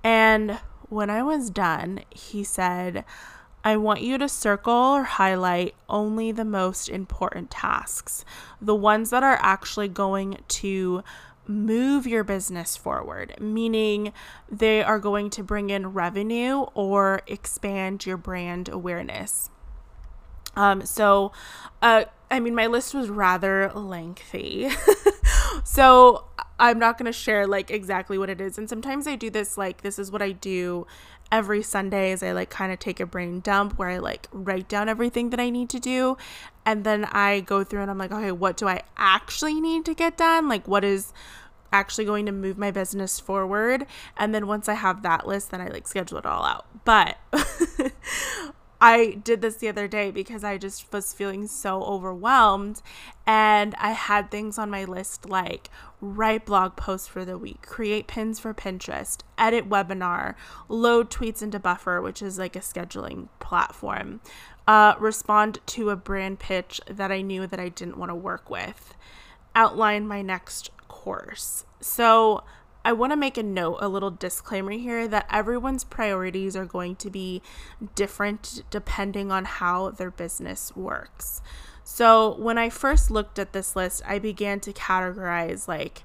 And 0.04 0.60
when 0.90 1.10
i 1.10 1.22
was 1.22 1.52
done 1.52 2.02
he 2.10 2.44
said 2.44 3.06
I 3.63 3.78
want 3.78 4.01
you 4.01 4.18
to 4.18 4.30
circle 4.30 4.74
or 4.74 5.04
highlight 5.04 5.75
only 5.89 6.32
the 6.32 6.46
most 6.46 6.89
important 6.89 7.51
tasks, 7.51 8.24
the 8.62 8.75
ones 8.75 9.10
that 9.10 9.24
are 9.24 9.38
actually 9.42 9.89
going 9.89 10.38
to 10.48 11.04
move 11.46 12.06
your 12.06 12.24
business 12.24 12.78
forward, 12.78 13.36
meaning 13.39 14.13
they 14.50 14.84
are 14.84 15.00
going 15.00 15.30
to 15.32 15.44
bring 15.44 15.72
in 15.72 15.94
revenue 15.94 16.60
or 16.74 17.22
expand 17.28 18.06
your 18.06 18.18
brand 18.18 18.70
awareness. 18.70 19.50
Um, 20.56 20.86
so, 20.86 21.32
uh, 21.82 22.06
I 22.30 22.39
mean, 22.39 22.54
my 22.54 22.68
list 22.68 22.94
was 22.94 23.10
rather 23.10 23.72
lengthy. 23.74 24.70
so, 25.63 26.25
I'm 26.60 26.78
not 26.78 26.98
going 26.98 27.06
to 27.06 27.18
share 27.18 27.48
like 27.48 27.72
exactly 27.72 28.18
what 28.18 28.30
it 28.30 28.42
is. 28.42 28.58
And 28.58 28.70
sometimes 28.70 29.08
I 29.08 29.16
do 29.16 29.30
this 29.30 29.58
like, 29.58 29.82
this 29.82 29.98
is 29.98 30.12
what 30.12 30.22
I 30.22 30.32
do 30.32 30.86
every 31.32 31.62
Sunday 31.62 32.12
is 32.12 32.24
I 32.24 32.32
like 32.32 32.50
kind 32.50 32.72
of 32.72 32.80
take 32.80 33.00
a 33.00 33.06
brain 33.06 33.39
dump 33.39 33.78
where 33.78 33.89
I 33.89 34.00
like 34.00 34.28
write 34.32 34.68
down 34.68 34.89
everything 34.89 35.30
that 35.30 35.39
I 35.39 35.50
need 35.50 35.70
to 35.70 35.80
do 35.80 36.18
and 36.66 36.84
then 36.84 37.06
I 37.06 37.42
go 37.42 37.63
through 37.63 37.82
and 37.82 37.92
I'm 37.92 37.98
like, 37.98 38.12
okay, 38.12 38.32
what 38.32 38.58
do 38.58 38.68
I 38.68 38.82
actually 38.98 39.62
need 39.62 39.86
to 39.86 39.94
get 39.94 40.18
done? 40.18 40.50
Like 40.50 40.68
what 40.68 40.84
is 40.84 41.13
actually 41.72 42.06
going 42.06 42.25
to 42.25 42.32
move 42.32 42.58
my 42.58 42.72
business 42.72 43.20
forward? 43.20 43.86
And 44.18 44.34
then 44.34 44.48
once 44.48 44.68
I 44.68 44.74
have 44.74 45.04
that 45.04 45.28
list, 45.28 45.51
then 45.51 45.62
I 45.62 45.68
like 45.68 45.88
schedule 45.88 46.18
it 46.18 46.25
all 46.25 46.44
out. 46.44 46.66
But 46.84 47.18
I 48.82 49.20
did 49.24 49.42
this 49.42 49.58
the 49.58 49.68
other 49.68 49.88
day 49.88 50.10
because 50.10 50.44
I 50.44 50.58
just 50.58 50.92
was 50.92 51.13
feeling 51.13 51.48
so 51.48 51.84
overwhelmed 51.84 52.82
and 53.28 53.75
I 53.75 53.92
had 53.92 54.32
things 54.32 54.58
on 54.58 54.70
my 54.70 54.86
list 54.86 55.28
like 55.28 55.70
write 56.01 56.46
blog 56.46 56.75
posts 56.75 57.08
for 57.08 57.25
the 57.25 57.38
week, 57.38 57.62
create 57.62 58.08
pins 58.08 58.39
for 58.39 58.53
Pinterest, 58.53 59.20
edit 59.38 59.70
webinar, 59.70 60.36
load 60.68 61.10
tweets 61.10 61.41
into 61.41 61.60
Buffer, 61.60 62.01
which 62.01 62.22
is 62.22 62.39
like 62.39 62.56
a 62.56 62.60
scheduling 62.60 63.27
platform, 63.39 64.22
uh, 64.68 64.96
respond 65.00 65.60
to 65.65 65.89
a 65.89 65.96
brand 65.96 66.39
pitch 66.39 66.79
that 66.89 67.12
I 67.12 67.22
knew 67.22 67.48
that 67.48 67.60
I 67.60 67.70
didn't 67.70 67.98
want 67.98 68.10
to 68.10 68.15
work 68.15 68.50
with, 68.50 68.96
outline 69.56 70.08
my 70.08 70.22
next 70.22 70.70
course. 70.88 71.65
So 71.82 72.44
I 72.86 72.94
want 72.94 73.12
to 73.12 73.18
make 73.18 73.38
a 73.38 73.44
note, 73.44 73.79
a 73.82 73.89
little 73.89 74.12
disclaimer 74.12 74.72
here 74.72 75.08
that 75.08 75.27
everyone's 75.29 75.84
priorities 75.84 76.56
are 76.56 76.65
going 76.65 76.96
to 76.98 77.10
be 77.10 77.41
different 77.94 78.63
depending 78.70 79.32
on 79.32 79.46
how 79.46 79.89
their 79.91 80.12
business 80.12 80.75
works. 80.75 81.41
So, 81.91 82.36
when 82.38 82.60
I 82.60 82.69
first 82.69 83.10
looked 83.10 83.39
at 83.39 83.51
this 83.51 83.75
list, 83.75 84.03
I 84.05 84.19
began 84.19 84.60
to 84.60 84.72
categorize 84.72 85.67
like 85.67 86.03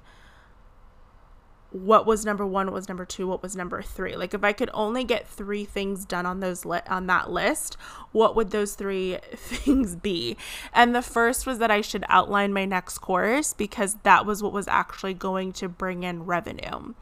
what 1.69 2.07
was 2.07 2.25
number 2.25 2.43
1, 2.43 2.65
what 2.65 2.73
was 2.73 2.89
number 2.89 3.05
2, 3.05 3.27
what 3.27 3.43
was 3.43 3.55
number 3.55 3.83
3. 3.83 4.15
Like 4.15 4.33
if 4.33 4.43
I 4.43 4.51
could 4.51 4.71
only 4.73 5.03
get 5.03 5.27
3 5.27 5.63
things 5.63 6.03
done 6.03 6.25
on 6.25 6.39
those 6.39 6.65
li- 6.65 6.81
on 6.89 7.05
that 7.05 7.29
list, 7.29 7.77
what 8.13 8.35
would 8.35 8.49
those 8.49 8.73
3 8.73 9.19
things 9.35 9.95
be? 9.95 10.37
And 10.73 10.95
the 10.95 11.03
first 11.03 11.45
was 11.45 11.59
that 11.59 11.69
I 11.69 11.81
should 11.81 12.03
outline 12.09 12.51
my 12.51 12.65
next 12.65 12.97
course 12.97 13.53
because 13.53 13.97
that 14.01 14.25
was 14.25 14.41
what 14.41 14.53
was 14.53 14.67
actually 14.67 15.13
going 15.13 15.53
to 15.53 15.69
bring 15.69 16.01
in 16.01 16.25
revenue. 16.25 16.95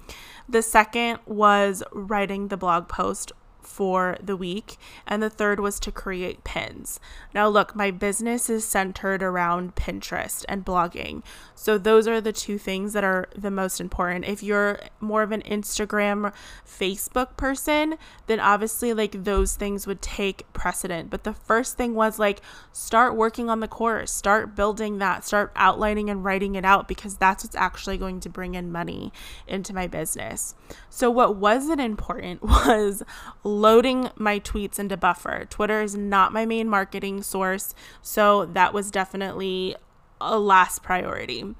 The 0.49 0.62
second 0.62 1.19
was 1.25 1.84
writing 1.93 2.49
the 2.49 2.58
blog 2.58 2.89
post 2.89 3.31
for 3.65 4.17
the 4.21 4.38
week, 4.38 4.78
and 5.08 5.21
the 5.21 5.30
third 5.30 5.60
was 5.60 5.80
to 5.82 5.91
create 5.91 6.43
pins. 6.43 6.99
Now, 7.34 7.47
look, 7.47 7.76
my 7.76 7.91
business 7.91 8.49
is 8.49 8.65
centered 8.65 9.23
around 9.23 9.76
Pinterest 9.76 10.45
and 10.47 10.65
blogging. 10.65 11.23
So, 11.56 11.78
those 11.78 12.08
are 12.08 12.21
the 12.21 12.34
two 12.34 12.58
things 12.58 12.93
that 12.93 13.04
are 13.04 13.28
the 13.36 13.52
most 13.52 13.80
important. 13.80 14.26
If 14.26 14.43
you're 14.43 14.80
more 14.99 15.23
of 15.23 15.32
an 15.32 15.41
Instagram, 15.43 16.34
Facebook 16.67 17.38
person, 17.38 17.95
then 18.28 18.39
obviously, 18.39 18.93
like, 18.93 19.23
those 19.23 19.56
things 19.56 19.88
would 19.88 20.02
take 20.02 20.52
precedent. 20.54 21.10
But 21.10 21.23
the 21.23 21.34
first 21.34 21.78
thing 21.78 21.95
was 21.95 22.19
like, 22.19 22.41
start 22.71 23.15
working 23.15 23.49
on 23.49 23.60
the 23.60 23.67
course, 23.67 24.12
start 24.12 24.56
building 24.56 24.97
that, 24.99 25.26
start 25.26 25.52
outlining 25.56 26.10
and 26.10 26.23
writing 26.23 26.56
it 26.56 26.65
out 26.65 26.88
because 26.88 27.17
that's 27.17 27.43
what's 27.43 27.56
actually 27.56 27.97
going 27.97 28.19
to 28.19 28.30
bring 28.30 28.56
in 28.56 28.71
money 28.71 29.12
into 29.47 29.73
my 29.73 29.88
business. 29.88 30.56
So, 30.89 31.10
what 31.10 31.36
wasn't 31.36 31.82
important 31.82 32.41
was 32.43 33.04
loading 33.53 34.09
my 34.15 34.39
tweets 34.39 34.79
into 34.79 34.97
Buffer. 34.97 35.45
Twitter 35.49 35.81
is 35.81 35.95
not 35.95 36.33
my 36.33 36.45
main 36.45 36.67
marketing 36.67 37.23
source, 37.23 37.73
so 38.01 38.45
that 38.45 38.73
was 38.73 38.91
definitely 38.91 39.75
a 40.19 40.39
last 40.39 40.83
priority. 40.83 41.55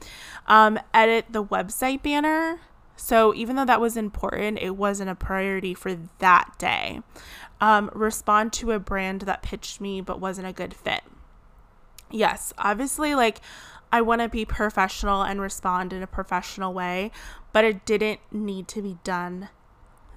Um, 0.47 0.79
edit 0.93 1.25
the 1.29 1.43
website 1.43 2.01
banner. 2.01 2.62
So 2.95 3.34
even 3.34 3.56
though 3.56 3.65
that 3.65 3.82
was 3.82 3.97
important, 3.97 4.60
it 4.60 4.77
wasn't 4.77 5.10
a 5.10 5.15
priority 5.15 5.73
for 5.73 5.97
that 6.19 6.53
day. 6.58 7.01
Um, 7.60 7.89
respond 7.93 8.53
to 8.53 8.71
a 8.71 8.79
brand 8.79 9.21
that 9.21 9.41
pitched 9.41 9.82
me 9.82 10.01
but 10.01 10.19
wasn't 10.19 10.47
a 10.47 10.53
good 10.53 10.73
fit. 10.73 11.01
Yes, 12.12 12.53
obviously, 12.58 13.15
like 13.15 13.39
I 13.91 14.01
want 14.01 14.21
to 14.21 14.29
be 14.29 14.45
professional 14.45 15.23
and 15.23 15.41
respond 15.41 15.93
in 15.93 16.03
a 16.03 16.08
professional 16.08 16.73
way, 16.73 17.12
but 17.51 17.63
it 17.63 17.86
didn't 17.86 18.19
need 18.32 18.67
to 18.69 18.82
be 18.82 18.97
done 19.03 19.49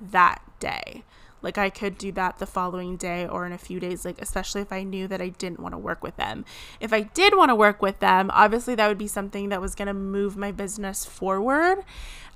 that 0.00 0.42
day. 0.60 1.04
Like 1.46 1.59
I 1.59 1.70
could 1.70 1.96
do 1.96 2.11
that 2.11 2.40
the 2.40 2.44
following 2.44 2.96
day 2.96 3.24
or 3.24 3.46
in 3.46 3.52
a 3.52 3.59
few 3.59 3.78
days, 3.78 4.04
like 4.04 4.20
especially 4.20 4.62
if 4.62 4.72
I 4.72 4.82
knew 4.82 5.06
that 5.06 5.20
I 5.20 5.28
didn't 5.28 5.61
want 5.61 5.74
to 5.74 5.78
work 5.78 6.02
with 6.02 6.16
them. 6.16 6.44
If 6.80 6.92
I 6.92 7.02
did 7.02 7.37
want 7.37 7.50
to 7.50 7.54
work 7.54 7.80
with 7.80 8.00
them, 8.00 8.32
obviously 8.35 8.74
that 8.74 8.88
would 8.88 8.98
be 8.98 9.06
something 9.06 9.50
that 9.50 9.61
was 9.61 9.76
going 9.76 9.87
to 9.87 9.94
move 9.94 10.37
my 10.37 10.50
business 10.50 11.04
forward 11.04 11.85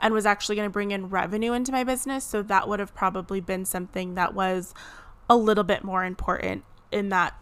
and 0.01 0.15
was 0.15 0.27
actually 0.27 0.55
going 0.55 0.69
to 0.69 0.73
bring 0.73 0.93
in 0.93 1.11
revenue 1.11 1.53
into 1.55 1.73
my 1.73 1.83
business. 1.83 2.25
So 2.25 2.41
that 2.43 2.69
would 2.69 2.79
have 2.79 2.95
probably 2.95 3.41
been 3.41 3.65
something 3.65 4.15
that 4.15 4.33
was 4.33 4.75
a 5.29 5.37
little 5.37 5.65
bit 5.65 5.83
more 5.83 6.05
important 6.05 6.63
in 6.93 7.09
that 7.09 7.35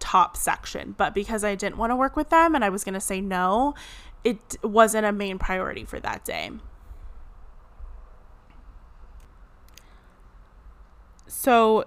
top 0.00 0.36
section. 0.36 0.94
But 0.98 1.14
because 1.14 1.42
I 1.42 1.54
didn't 1.54 1.78
want 1.78 1.90
to 1.90 1.96
work 1.96 2.16
with 2.16 2.28
them 2.28 2.54
and 2.54 2.62
I 2.62 2.68
was 2.68 2.84
going 2.84 2.92
to 2.92 3.00
say 3.00 3.22
no, 3.22 3.74
it 4.24 4.58
wasn't 4.62 5.06
a 5.06 5.12
main 5.12 5.38
priority 5.38 5.86
for 5.86 5.98
that 6.00 6.22
day. 6.22 6.50
So, 11.36 11.84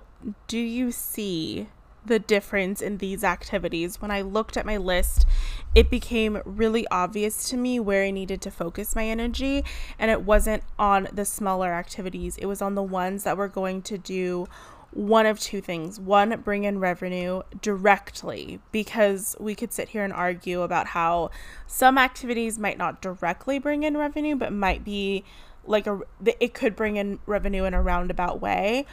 do 0.48 0.60
you 0.60 0.92
see 0.92 1.68
the 2.06 2.20
difference 2.20 2.82
in 2.82 2.98
these 2.98 3.24
activities? 3.24 4.02
When 4.02 4.12
I 4.12 4.22
looked 4.22 4.58
at 4.58 4.66
my 4.66 4.76
list, 4.76 5.26
it 5.74 5.90
became 5.90 6.42
really 6.44 6.86
obvious 6.90 7.50
to 7.50 7.58
me 7.58 7.80
where 7.80 8.04
I 8.04 8.12
needed 8.12 8.42
to 8.42 8.52
focus 8.52 8.94
my 8.94 9.06
energy, 9.06 9.64
and 9.98 10.12
it 10.12 10.24
wasn't 10.24 10.64
on 10.78 11.08
the 11.14 11.24
smaller 11.24 11.74
activities, 11.74 12.38
it 12.38 12.46
was 12.46 12.62
on 12.62 12.76
the 12.76 12.84
ones 12.84 13.24
that 13.24 13.38
were 13.38 13.48
going 13.48 13.82
to 13.84 13.98
do 13.98 14.48
one 14.92 15.26
of 15.26 15.40
two 15.40 15.62
things. 15.62 15.98
One, 15.98 16.42
bring 16.42 16.66
in 16.66 16.80
revenue 16.80 17.42
directly 17.62 18.60
because 18.74 19.36
we 19.40 19.56
could 19.56 19.72
sit 19.72 19.90
here 19.90 20.04
and 20.04 20.14
argue 20.14 20.62
about 20.62 20.88
how 20.88 21.32
some 21.66 21.98
activities 21.98 22.60
might 22.60 22.78
not 22.78 23.02
directly 23.02 23.60
bring 23.60 23.84
in 23.84 23.96
revenue, 23.96 24.36
but 24.36 24.52
might 24.52 24.84
be 24.84 25.24
like 25.66 25.88
a 25.88 26.00
it 26.40 26.54
could 26.54 26.76
bring 26.76 26.96
in 26.96 27.20
revenue 27.26 27.66
in 27.66 27.74
a 27.74 27.82
roundabout 27.82 28.42
way 28.42 28.86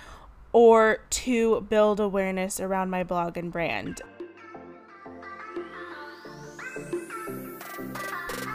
or 0.54 0.98
to 1.10 1.60
build 1.62 1.98
awareness 1.98 2.60
around 2.60 2.88
my 2.88 3.02
blog 3.02 3.36
and 3.36 3.50
brand. 3.50 4.00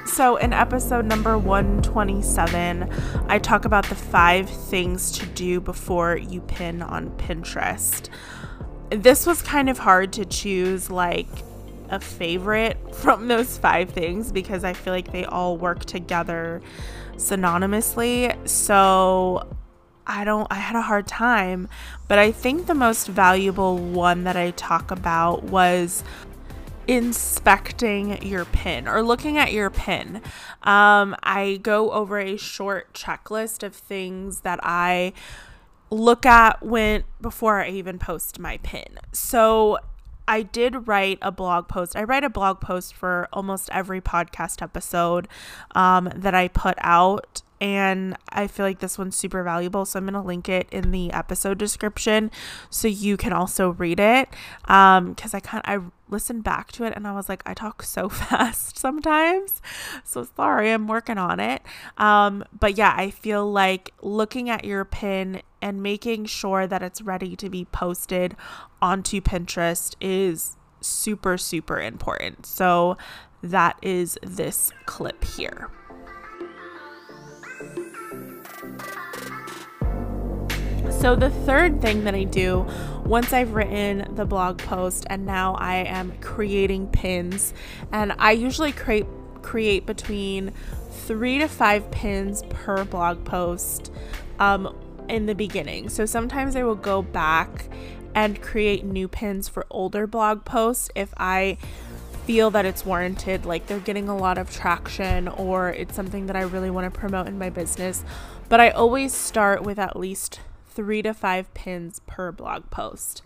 So, 0.06 0.38
in 0.38 0.54
episode 0.54 1.06
number 1.06 1.38
127, 1.38 2.90
I 3.28 3.38
talk 3.38 3.66
about 3.66 3.86
the 3.88 3.96
five 3.96 4.50
things 4.50 5.12
to 5.20 5.26
do 5.28 5.60
before 5.60 6.16
you 6.18 6.40
pin 6.42 6.82
on 6.82 7.10
Pinterest. 7.12 8.10
This 8.90 9.26
was 9.26 9.42
kind 9.42 9.70
of 9.70 9.78
hard 9.78 10.14
to 10.14 10.26
choose, 10.26 10.90
like, 10.90 11.28
a 11.90 12.00
favorite 12.00 12.96
from 12.96 13.28
those 13.28 13.58
five 13.58 13.90
things 13.90 14.32
because 14.32 14.64
I 14.64 14.72
feel 14.74 14.94
like 14.94 15.12
they 15.12 15.26
all 15.26 15.58
work 15.58 15.84
together 15.84 16.62
synonymously. 17.16 18.48
So, 18.48 19.48
I 20.10 20.24
don't, 20.24 20.48
I 20.50 20.56
had 20.56 20.76
a 20.76 20.82
hard 20.82 21.08
time. 21.08 21.70
But 22.08 22.20
I 22.20 22.32
think 22.32 22.66
the 22.66 22.74
most 22.74 23.08
valuable 23.08 23.78
one 23.78 24.24
that 24.24 24.36
I 24.36 24.52
talk 24.52 24.92
about 24.92 25.44
was 25.44 26.04
inspecting 26.88 28.22
your 28.24 28.46
pin 28.46 28.88
or 28.88 29.04
looking 29.04 29.38
at 29.38 29.54
your 29.54 29.70
pin. 29.70 30.22
Um, 30.64 31.16
I 31.22 31.60
go 31.62 31.92
over 31.92 32.20
a 32.20 32.36
short 32.36 32.94
checklist 32.94 33.62
of 33.62 33.76
things 33.76 34.42
that 34.42 34.60
I 34.64 35.14
look 35.92 36.26
at 36.26 36.64
when 36.64 37.04
before 37.22 37.62
I 37.62 37.70
even 37.70 38.00
post 38.00 38.40
my 38.40 38.58
pin. 38.58 38.98
So 39.12 39.78
I 40.28 40.42
did 40.42 40.88
write 40.88 41.20
a 41.22 41.32
blog 41.32 41.68
post. 41.68 41.96
I 41.96 42.04
write 42.04 42.24
a 42.24 42.30
blog 42.30 42.60
post 42.60 42.94
for 42.96 43.28
almost 43.34 43.70
every 43.72 44.02
podcast 44.02 44.62
episode 44.62 45.28
um, 45.76 46.12
that 46.16 46.34
I 46.34 46.48
put 46.48 46.76
out. 46.80 47.42
And 47.62 48.16
I 48.30 48.48
feel 48.48 48.66
like 48.66 48.80
this 48.80 48.98
one's 48.98 49.16
super 49.16 49.44
valuable. 49.44 49.86
So 49.86 50.00
I'm 50.00 50.06
going 50.06 50.14
to 50.14 50.22
link 50.22 50.48
it 50.48 50.68
in 50.72 50.92
the 50.92 51.12
episode 51.12 51.58
description 51.58 52.32
so 52.70 52.88
you 52.88 53.18
can 53.18 53.34
also 53.34 53.72
read 53.72 54.00
it. 54.00 54.30
Um, 54.66 55.16
cause 55.16 55.34
I 55.34 55.40
kind 55.40 55.62
I 55.66 55.80
listened 56.10 56.44
back 56.44 56.72
to 56.74 56.84
it 56.86 56.94
and 56.96 57.08
I 57.08 57.14
was 57.14 57.30
like, 57.30 57.44
I 57.46 57.54
talk 57.54 57.84
so 57.84 58.10
fast 58.10 58.78
sometimes. 58.78 59.62
So 60.04 60.28
sorry, 60.36 60.72
I'm 60.72 60.88
working 60.88 61.18
on 61.18 61.40
it. 61.40 61.62
Um, 61.98 62.44
but 62.58 62.78
yeah, 62.78 62.94
I 62.96 63.12
feel 63.12 63.50
like 63.50 63.94
looking 64.02 64.50
at 64.50 64.66
your 64.66 64.86
pin 64.86 65.42
and 65.62 65.84
making 65.84 66.26
sure 66.26 66.66
that 66.68 66.82
it's 66.82 67.02
ready 67.02 67.36
to 67.36 67.50
be 67.50 67.66
posted 67.66 68.36
onto 68.82 69.22
Pinterest 69.22 69.96
is 70.00 70.56
super, 70.82 71.38
super 71.38 71.80
important. 71.80 72.46
So 72.46 72.98
that 73.42 73.78
is 73.82 74.18
this 74.24 74.72
clip 74.86 75.24
here. 75.24 75.70
So, 80.90 81.16
the 81.16 81.30
third 81.30 81.82
thing 81.82 82.04
that 82.04 82.14
I 82.14 82.24
do 82.24 82.68
once 83.06 83.32
I've 83.32 83.54
written 83.54 84.16
the 84.16 84.26
blog 84.26 84.58
post 84.58 85.06
and 85.10 85.26
now 85.26 85.56
I 85.56 85.76
am 85.78 86.14
creating 86.20 86.88
pins, 86.88 87.54
and 87.92 88.14
I 88.20 88.32
usually 88.32 88.72
create 88.72 89.06
create 89.42 89.86
between 89.86 90.52
three 90.92 91.40
to 91.40 91.48
five 91.48 91.90
pins 91.92 92.44
per 92.50 92.84
blog 92.84 93.24
post. 93.24 93.92
Um, 94.40 94.76
in 95.10 95.26
the 95.26 95.36
beginning. 95.36 95.90
So 95.90 96.06
sometimes 96.06 96.56
I 96.56 96.64
will 96.64 96.76
go 96.76 97.02
back 97.02 97.66
and 98.16 98.42
create 98.42 98.86
new 98.86 99.08
pins 99.08 99.50
for 99.50 99.66
older 99.70 100.08
blog 100.08 100.46
posts 100.46 100.90
if 100.96 101.14
I 101.18 101.58
feel 102.26 102.52
that 102.52 102.66
it's 102.66 102.86
warranted, 102.86 103.46
like 103.46 103.68
they're 103.68 103.80
getting 103.80 104.08
a 104.08 104.16
lot 104.16 104.38
of 104.38 104.52
traction 104.52 105.28
or 105.28 105.70
it's 105.70 105.96
something 105.96 106.28
that 106.28 106.36
I 106.36 106.42
really 106.42 106.70
want 106.70 106.92
to 106.92 106.98
promote 107.00 107.28
in 107.28 107.40
my 107.40 107.50
business. 107.50 108.04
But 108.50 108.60
I 108.60 108.70
always 108.72 109.14
start 109.14 109.64
with 109.64 109.78
at 109.78 109.96
least 109.96 110.42
three 110.68 111.02
to 111.02 111.14
five 111.14 111.54
pins 111.54 112.02
per 112.08 112.32
blog 112.32 112.70
post. 112.72 113.22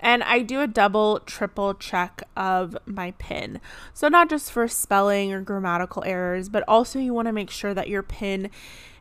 And 0.00 0.22
I 0.22 0.42
do 0.42 0.60
a 0.60 0.66
double, 0.66 1.20
triple 1.20 1.72
check 1.74 2.22
of 2.36 2.76
my 2.84 3.12
pin. 3.12 3.60
So, 3.94 4.08
not 4.08 4.28
just 4.28 4.52
for 4.52 4.68
spelling 4.68 5.32
or 5.32 5.40
grammatical 5.40 6.04
errors, 6.04 6.48
but 6.48 6.64
also 6.68 6.98
you 6.98 7.14
want 7.14 7.26
to 7.26 7.32
make 7.32 7.50
sure 7.50 7.74
that 7.74 7.88
your 7.88 8.02
pin 8.02 8.50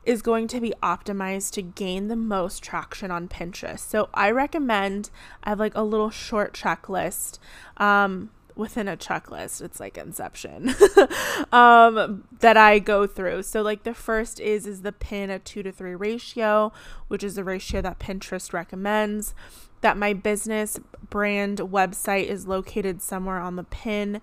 is 0.06 0.22
going 0.22 0.48
to 0.48 0.62
be 0.62 0.74
optimized 0.84 1.52
to 1.52 1.62
gain 1.62 2.08
the 2.08 2.16
most 2.16 2.64
traction 2.64 3.12
on 3.12 3.28
Pinterest. 3.28 3.80
So 3.80 4.10
I 4.14 4.30
recommend 4.32 5.10
I 5.44 5.50
have 5.50 5.60
like 5.60 5.76
a 5.76 5.82
little 5.82 6.12
short 6.12 6.54
checklist 6.54 7.40
um, 7.78 8.30
within 8.56 8.88
a 8.88 8.98
checklist. 8.98 9.62
It's 9.62 9.80
like 9.80 9.98
Inception 9.98 10.70
um, 11.52 12.24
that 12.40 12.58
I 12.58 12.80
go 12.80 13.06
through. 13.06 13.44
So 13.44 13.62
like 13.62 13.84
the 13.84 13.94
first 13.94 14.40
is 14.40 14.66
is 14.66 14.82
the 14.82 14.92
pin 14.92 15.30
a 15.30 15.40
two 15.40 15.64
to 15.64 15.72
three 15.72 15.96
ratio, 15.96 16.72
which 17.08 17.24
is 17.24 17.36
the 17.36 17.44
ratio 17.44 17.82
that 17.82 18.00
Pinterest 18.00 18.54
recommends. 18.54 19.34
That 19.82 19.98
my 19.98 20.14
business 20.14 20.80
brand 21.10 21.60
website 21.60 22.26
is 22.26 22.48
located 22.48 23.02
somewhere 23.02 23.40
on 23.40 23.56
the 23.56 23.64
pin. 23.64 24.22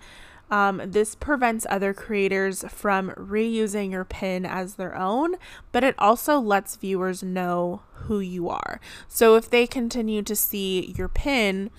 Um, 0.50 0.82
this 0.84 1.14
prevents 1.14 1.66
other 1.70 1.94
creators 1.94 2.62
from 2.68 3.10
reusing 3.12 3.90
your 3.90 4.04
pin 4.04 4.44
as 4.44 4.74
their 4.74 4.94
own, 4.94 5.36
but 5.70 5.82
it 5.82 5.94
also 5.98 6.38
lets 6.38 6.76
viewers 6.76 7.22
know 7.22 7.82
who 7.94 8.20
you 8.20 8.50
are. 8.50 8.78
So 9.08 9.36
if 9.36 9.48
they 9.48 9.66
continue 9.66 10.20
to 10.22 10.36
see 10.36 10.94
your 10.94 11.08
pin, 11.08 11.70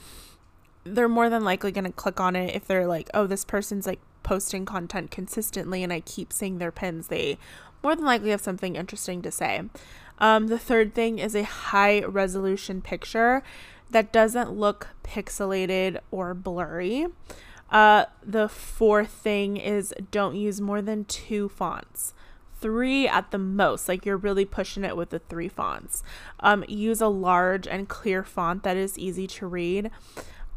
they're 0.83 1.09
more 1.09 1.29
than 1.29 1.43
likely 1.43 1.71
going 1.71 1.85
to 1.85 1.91
click 1.91 2.19
on 2.19 2.35
it 2.35 2.55
if 2.55 2.67
they're 2.67 2.87
like, 2.87 3.09
oh, 3.13 3.27
this 3.27 3.45
person's 3.45 3.87
like 3.87 3.99
posting 4.23 4.65
content 4.65 5.11
consistently 5.11 5.83
and 5.83 5.91
I 5.93 5.99
keep 6.01 6.33
seeing 6.33 6.57
their 6.57 6.71
pins. 6.71 7.07
They 7.07 7.37
more 7.81 7.95
than 7.95 8.05
likely 8.05 8.29
have 8.31 8.41
something 8.41 8.75
interesting 8.75 9.21
to 9.21 9.31
say. 9.31 9.63
Um, 10.19 10.47
the 10.47 10.59
third 10.59 10.93
thing 10.93 11.19
is 11.19 11.35
a 11.35 11.43
high 11.43 12.01
resolution 12.03 12.81
picture 12.81 13.43
that 13.91 14.13
doesn't 14.13 14.51
look 14.51 14.89
pixelated 15.03 15.99
or 16.11 16.33
blurry. 16.33 17.07
Uh, 17.69 18.05
the 18.23 18.47
fourth 18.47 19.09
thing 19.09 19.57
is 19.57 19.93
don't 20.11 20.35
use 20.35 20.61
more 20.61 20.81
than 20.81 21.05
two 21.05 21.49
fonts. 21.49 22.13
Three 22.61 23.07
at 23.07 23.31
the 23.31 23.37
most, 23.37 23.89
like 23.89 24.05
you're 24.05 24.15
really 24.15 24.45
pushing 24.45 24.85
it 24.85 24.95
with 24.95 25.09
the 25.09 25.19
three 25.19 25.49
fonts. 25.49 26.01
Um, 26.39 26.63
use 26.67 27.01
a 27.01 27.07
large 27.07 27.67
and 27.67 27.89
clear 27.89 28.23
font 28.23 28.63
that 28.63 28.77
is 28.77 28.97
easy 28.97 29.27
to 29.27 29.47
read. 29.47 29.91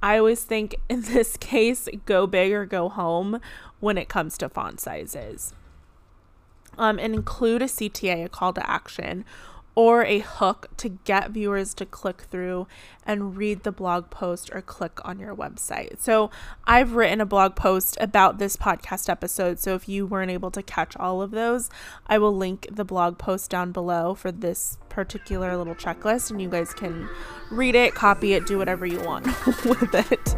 I 0.06 0.18
always 0.18 0.44
think 0.44 0.76
in 0.88 1.02
this 1.02 1.36
case, 1.36 1.88
go 2.06 2.28
big 2.28 2.52
or 2.52 2.64
go 2.64 2.88
home 2.88 3.40
when 3.80 3.98
it 3.98 4.08
comes 4.08 4.38
to 4.38 4.48
font 4.48 4.80
sizes. 4.80 5.52
Um, 6.78 6.98
and 6.98 7.14
include 7.14 7.62
a 7.62 7.66
CTA, 7.66 8.26
a 8.26 8.28
call 8.28 8.52
to 8.52 8.70
action, 8.70 9.24
or 9.76 10.02
a 10.04 10.20
hook 10.20 10.68
to 10.78 10.88
get 10.88 11.30
viewers 11.30 11.74
to 11.74 11.84
click 11.84 12.22
through 12.22 12.66
and 13.04 13.36
read 13.36 13.62
the 13.62 13.70
blog 13.70 14.08
post 14.10 14.50
or 14.52 14.62
click 14.62 14.98
on 15.04 15.20
your 15.20 15.36
website. 15.36 16.00
So, 16.00 16.30
I've 16.66 16.94
written 16.94 17.20
a 17.20 17.26
blog 17.26 17.54
post 17.54 17.96
about 18.00 18.38
this 18.38 18.56
podcast 18.56 19.08
episode. 19.08 19.60
So, 19.60 19.74
if 19.74 19.88
you 19.88 20.06
weren't 20.06 20.30
able 20.30 20.50
to 20.52 20.62
catch 20.62 20.96
all 20.96 21.20
of 21.20 21.30
those, 21.30 21.70
I 22.06 22.16
will 22.18 22.34
link 22.34 22.66
the 22.72 22.84
blog 22.84 23.18
post 23.18 23.50
down 23.50 23.70
below 23.70 24.14
for 24.14 24.32
this 24.32 24.78
particular 24.88 25.56
little 25.56 25.74
checklist, 25.74 26.30
and 26.30 26.40
you 26.40 26.48
guys 26.48 26.72
can 26.72 27.08
read 27.50 27.74
it, 27.74 27.94
copy 27.94 28.32
it, 28.32 28.46
do 28.46 28.56
whatever 28.56 28.86
you 28.86 29.00
want 29.00 29.26
with 29.64 29.94
it. 29.94 30.34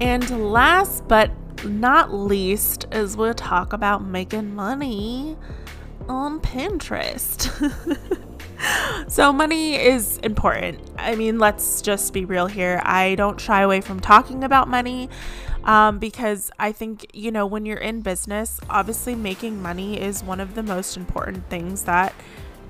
And 0.00 0.52
last 0.52 1.06
but 1.08 1.30
not 1.64 2.14
least 2.14 2.86
is 2.90 3.16
we'll 3.16 3.34
talk 3.34 3.72
about 3.72 4.02
making 4.02 4.54
money 4.54 5.36
on 6.08 6.40
Pinterest. 6.40 7.48
so, 9.08 9.32
money 9.32 9.76
is 9.76 10.18
important. 10.18 10.80
I 10.98 11.14
mean, 11.16 11.38
let's 11.38 11.82
just 11.82 12.12
be 12.12 12.24
real 12.24 12.46
here. 12.46 12.80
I 12.84 13.14
don't 13.14 13.40
shy 13.40 13.62
away 13.62 13.80
from 13.80 14.00
talking 14.00 14.44
about 14.44 14.68
money 14.68 15.08
um, 15.64 15.98
because 15.98 16.50
I 16.58 16.72
think, 16.72 17.06
you 17.12 17.30
know, 17.30 17.46
when 17.46 17.66
you're 17.66 17.78
in 17.78 18.00
business, 18.00 18.60
obviously 18.68 19.14
making 19.14 19.60
money 19.60 20.00
is 20.00 20.22
one 20.22 20.40
of 20.40 20.54
the 20.54 20.62
most 20.62 20.96
important 20.96 21.48
things 21.48 21.84
that 21.84 22.14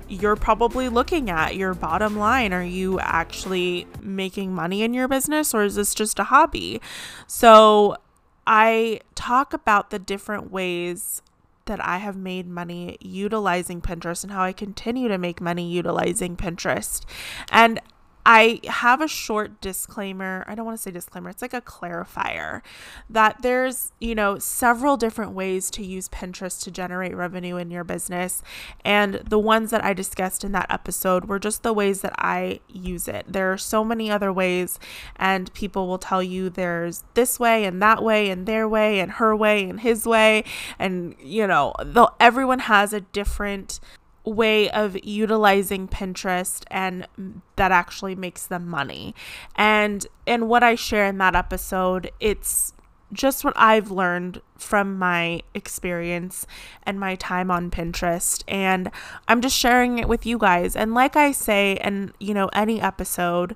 you're 0.07 0.35
probably 0.35 0.89
looking 0.89 1.29
at 1.29 1.55
your 1.55 1.73
bottom 1.73 2.17
line. 2.17 2.51
Are 2.53 2.63
you 2.63 2.99
actually 2.99 3.87
making 4.01 4.53
money 4.53 4.83
in 4.83 4.93
your 4.93 5.07
business 5.07 5.53
or 5.53 5.63
is 5.63 5.75
this 5.75 5.95
just 5.95 6.19
a 6.19 6.25
hobby? 6.25 6.81
So, 7.27 7.97
I 8.45 9.01
talk 9.13 9.53
about 9.53 9.91
the 9.91 9.99
different 9.99 10.51
ways 10.51 11.21
that 11.65 11.83
I 11.85 11.97
have 11.97 12.15
made 12.15 12.47
money 12.47 12.97
utilizing 12.99 13.81
Pinterest 13.81 14.23
and 14.23 14.31
how 14.31 14.43
I 14.43 14.53
continue 14.53 15.07
to 15.07 15.17
make 15.17 15.41
money 15.41 15.69
utilizing 15.69 16.35
Pinterest. 16.35 17.03
And 17.51 17.79
I 18.25 18.59
have 18.67 19.01
a 19.01 19.07
short 19.07 19.61
disclaimer. 19.61 20.43
I 20.47 20.55
don't 20.55 20.65
want 20.65 20.77
to 20.77 20.81
say 20.81 20.91
disclaimer, 20.91 21.29
it's 21.29 21.41
like 21.41 21.53
a 21.53 21.61
clarifier 21.61 22.61
that 23.09 23.41
there's, 23.41 23.91
you 23.99 24.13
know, 24.13 24.37
several 24.37 24.95
different 24.97 25.31
ways 25.31 25.71
to 25.71 25.83
use 25.83 26.07
Pinterest 26.09 26.61
to 26.63 26.71
generate 26.71 27.15
revenue 27.15 27.57
in 27.57 27.71
your 27.71 27.83
business. 27.83 28.43
And 28.85 29.15
the 29.15 29.39
ones 29.39 29.71
that 29.71 29.83
I 29.83 29.93
discussed 29.93 30.43
in 30.43 30.51
that 30.51 30.67
episode 30.69 31.25
were 31.25 31.39
just 31.39 31.63
the 31.63 31.73
ways 31.73 32.01
that 32.01 32.13
I 32.17 32.59
use 32.69 33.07
it. 33.07 33.25
There 33.27 33.51
are 33.51 33.57
so 33.57 33.83
many 33.83 34.11
other 34.11 34.31
ways, 34.31 34.79
and 35.15 35.51
people 35.53 35.87
will 35.87 35.97
tell 35.97 36.21
you 36.21 36.49
there's 36.49 37.03
this 37.15 37.39
way 37.39 37.65
and 37.65 37.81
that 37.81 38.03
way 38.03 38.29
and 38.29 38.45
their 38.45 38.67
way 38.67 38.99
and 38.99 39.13
her 39.13 39.35
way 39.35 39.67
and 39.67 39.79
his 39.79 40.05
way. 40.05 40.43
And, 40.77 41.15
you 41.19 41.47
know, 41.47 41.73
everyone 42.19 42.59
has 42.59 42.93
a 42.93 43.01
different 43.01 43.79
way 44.23 44.69
of 44.69 44.97
utilizing 45.03 45.87
Pinterest 45.87 46.63
and 46.67 47.07
that 47.55 47.71
actually 47.71 48.15
makes 48.15 48.45
them 48.45 48.67
money. 48.67 49.15
And 49.55 50.05
and 50.27 50.47
what 50.47 50.63
I 50.63 50.75
share 50.75 51.05
in 51.07 51.17
that 51.19 51.35
episode, 51.35 52.11
it's 52.19 52.73
just 53.13 53.43
what 53.43 53.53
I've 53.57 53.91
learned 53.91 54.41
from 54.57 54.97
my 54.97 55.41
experience 55.53 56.47
and 56.83 56.99
my 56.99 57.15
time 57.15 57.51
on 57.51 57.69
Pinterest 57.69 58.43
and 58.47 58.89
I'm 59.27 59.41
just 59.41 59.57
sharing 59.57 59.99
it 59.99 60.07
with 60.07 60.25
you 60.25 60.37
guys. 60.37 60.75
And 60.75 60.93
like 60.93 61.15
I 61.15 61.31
say 61.31 61.77
and 61.77 62.13
you 62.19 62.33
know 62.33 62.49
any 62.53 62.79
episode, 62.81 63.55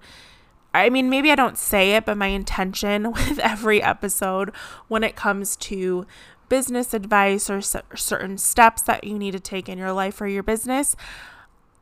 I 0.73 0.89
mean, 0.89 1.10
maybe 1.10 1.32
I 1.32 1.36
don't 1.36 1.58
say 1.58 1.93
it, 1.93 2.06
but 2.06 2.17
my 2.17 2.28
intention 2.28 3.12
with 3.12 3.39
every 3.39 3.82
episode 3.82 4.51
when 4.88 5.04
it 5.04 5.15
comes 5.15 5.56
to 5.58 6.06
business 6.50 6.94
advice 6.94 7.50
or 7.50 7.62
c- 7.62 7.80
certain 7.96 8.38
steps 8.38 8.82
that 8.84 9.04
you 9.04 9.18
need 9.18 9.32
to 9.32 9.40
take 9.40 9.70
in 9.70 9.78
your 9.78 9.92
life 9.92 10.22
or 10.22 10.28
your 10.28 10.44
business, 10.44 10.96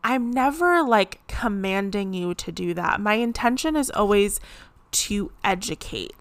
I'm 0.04 0.32
never 0.32 0.84
like 0.84 1.26
commanding 1.28 2.14
you 2.14 2.34
to 2.36 2.52
do 2.52 2.74
that. 2.74 3.00
My 3.00 3.16
intention 3.16 3.76
is 3.76 3.90
always 3.92 4.40
to 4.92 5.32
educate 5.44 6.14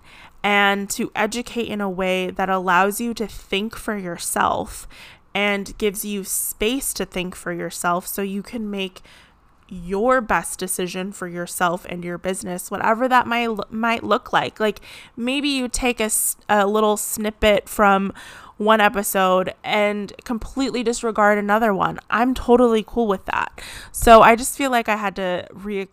and 0.43 0.89
to 0.91 1.13
educate 1.15 1.69
in 1.69 1.81
a 1.81 1.91
way 1.91 2.31
that 2.31 2.49
allows 2.49 3.01
you 3.01 3.15
to 3.15 3.27
think 3.27 3.77
for 3.77 3.97
yourself 3.97 4.89
and 5.35 5.77
gives 5.79 6.05
you 6.05 6.25
space 6.25 6.93
to 6.95 7.05
think 7.05 7.35
for 7.35 7.53
yourself 7.53 8.07
so 8.07 8.23
you 8.23 8.43
can 8.43 8.71
make 8.71 9.03
your 9.73 10.21
best 10.21 10.59
decision 10.59 11.13
for 11.13 11.27
yourself 11.27 11.87
and 11.89 12.05
your 12.05 12.19
business 12.19 12.71
whatever 12.71 13.09
that 13.09 13.27
might 13.27 13.49
might 13.73 14.05
look 14.05 14.33
like 14.33 14.61
like 14.61 14.81
maybe 15.17 15.49
you 15.49 15.67
take 15.67 15.99
a, 15.99 16.11
a 16.49 16.67
little 16.67 16.97
snippet 16.99 17.69
from 17.69 18.13
one 18.59 18.81
episode 18.81 19.55
and 19.65 20.13
completely 20.25 20.83
disregard 20.83 21.39
another 21.39 21.75
one. 21.75 21.99
I'm 22.11 22.35
totally 22.35 22.85
cool 22.87 23.07
with 23.07 23.25
that. 23.27 23.61
So 23.91 24.23
I 24.23 24.37
just 24.37 24.57
feel 24.57 24.71
like 24.71 24.89
I 24.89 24.97
had 24.97 25.17
to 25.17 25.47
re 25.53 25.89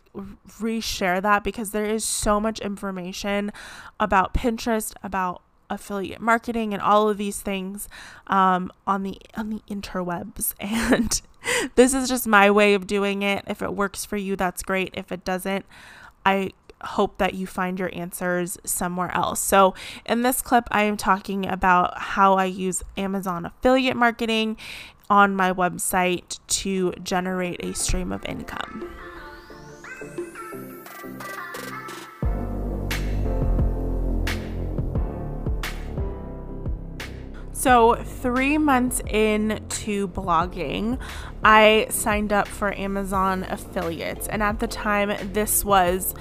reshare 0.60 1.22
that 1.22 1.44
because 1.44 1.72
there 1.72 1.86
is 1.86 2.04
so 2.04 2.39
much 2.39 2.60
information 2.60 3.52
about 4.00 4.34
Pinterest, 4.34 4.94
about 5.04 5.42
affiliate 5.69 6.21
marketing 6.21 6.73
and 6.73 6.82
all 6.82 7.10
of 7.10 7.17
these 7.17 7.41
things 7.41 7.88
um, 8.27 8.71
on 8.88 9.03
the 9.03 9.17
on 9.36 9.49
the 9.49 9.62
interwebs 9.69 10.53
and 10.60 11.21
this 11.75 11.93
is 11.93 12.10
just 12.10 12.27
my 12.27 12.51
way 12.51 12.73
of 12.73 12.88
doing 12.88 13.21
it 13.21 13.43
if 13.47 13.62
it 13.62 13.73
works 13.73 14.05
for 14.05 14.17
you 14.17 14.36
that's 14.36 14.63
great 14.63 14.91
if 14.93 15.12
it 15.12 15.23
doesn't 15.23 15.65
i 16.25 16.51
hope 16.82 17.17
that 17.17 17.34
you 17.34 17.45
find 17.45 17.79
your 17.79 17.89
answers 17.93 18.58
somewhere 18.63 19.12
else. 19.13 19.41
So, 19.41 19.73
in 20.05 20.21
this 20.21 20.41
clip, 20.41 20.67
I 20.71 20.84
am 20.84 20.97
talking 20.97 21.47
about 21.47 21.97
how 21.97 22.36
I 22.36 22.45
use 22.45 22.84
Amazon 22.97 23.45
affiliate 23.45 23.97
marketing 23.97 24.58
on 25.10 25.36
my 25.36 25.51
website 25.51 26.39
to 26.47 26.93
generate 27.03 27.63
a 27.63 27.73
stream 27.73 28.12
of 28.12 28.23
income. 28.25 28.89
So, 37.60 37.95
three 37.95 38.58
months 38.58 39.02
into 39.02 40.08
blogging, 40.08 40.98
I 41.43 41.88
signed 41.89 42.32
up 42.32 42.48
for 42.48 42.74
Amazon 42.74 43.45
affiliates. 43.50 44.30
And 44.30 44.41
at 44.41 44.62
the 44.62 44.67
time, 44.67 45.34
this 45.34 45.65
was 45.65 46.15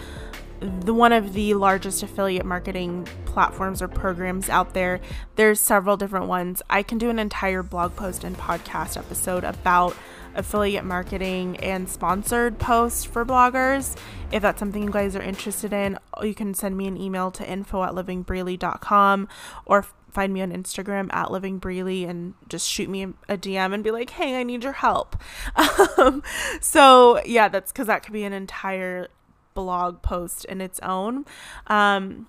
the 0.58 0.92
one 0.92 1.12
of 1.12 1.34
the 1.34 1.54
largest 1.54 2.02
affiliate 2.02 2.44
marketing 2.44 3.06
platforms 3.24 3.80
or 3.80 3.86
programs 3.86 4.48
out 4.48 4.74
there. 4.74 5.00
There's 5.36 5.60
several 5.60 5.96
different 5.96 6.26
ones. 6.26 6.60
I 6.68 6.82
can 6.82 6.98
do 6.98 7.08
an 7.08 7.20
entire 7.20 7.62
blog 7.62 7.94
post 7.94 8.24
and 8.24 8.36
podcast 8.36 8.96
episode 8.96 9.44
about 9.44 9.94
affiliate 10.34 10.84
marketing 10.84 11.56
and 11.58 11.88
sponsored 11.88 12.58
posts 12.58 13.04
for 13.04 13.24
bloggers. 13.24 13.96
If 14.32 14.42
that's 14.42 14.58
something 14.58 14.82
you 14.82 14.90
guys 14.90 15.14
are 15.14 15.22
interested 15.22 15.72
in, 15.72 16.00
you 16.20 16.34
can 16.34 16.52
send 16.52 16.76
me 16.76 16.88
an 16.88 16.96
email 16.96 17.30
to 17.30 17.48
info 17.48 17.84
at 17.84 17.92
livingbreely.com 17.92 19.28
or 19.66 19.86
find 20.10 20.32
me 20.32 20.42
on 20.42 20.52
Instagram 20.52 21.12
at 21.12 21.28
livingbreely 21.28 22.08
and 22.08 22.34
just 22.48 22.68
shoot 22.68 22.88
me 22.88 23.02
a 23.02 23.36
DM 23.36 23.72
and 23.72 23.84
be 23.84 23.90
like, 23.90 24.10
hey, 24.10 24.38
I 24.38 24.42
need 24.42 24.64
your 24.64 24.74
help. 24.74 25.16
Um, 25.98 26.22
so, 26.60 27.20
yeah, 27.24 27.48
that's 27.48 27.72
because 27.72 27.88
that 27.88 28.04
could 28.04 28.12
be 28.12 28.22
an 28.22 28.32
entire 28.32 29.08
blog 29.54 30.00
post 30.00 30.44
in 30.44 30.60
its 30.60 30.78
own. 30.80 31.24
Um, 31.66 32.28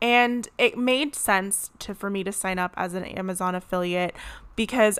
and 0.00 0.48
it 0.56 0.78
made 0.78 1.14
sense 1.14 1.70
to 1.80 1.94
for 1.94 2.08
me 2.10 2.24
to 2.24 2.32
sign 2.32 2.58
up 2.58 2.72
as 2.76 2.94
an 2.94 3.04
Amazon 3.04 3.54
affiliate 3.54 4.14
because 4.56 4.98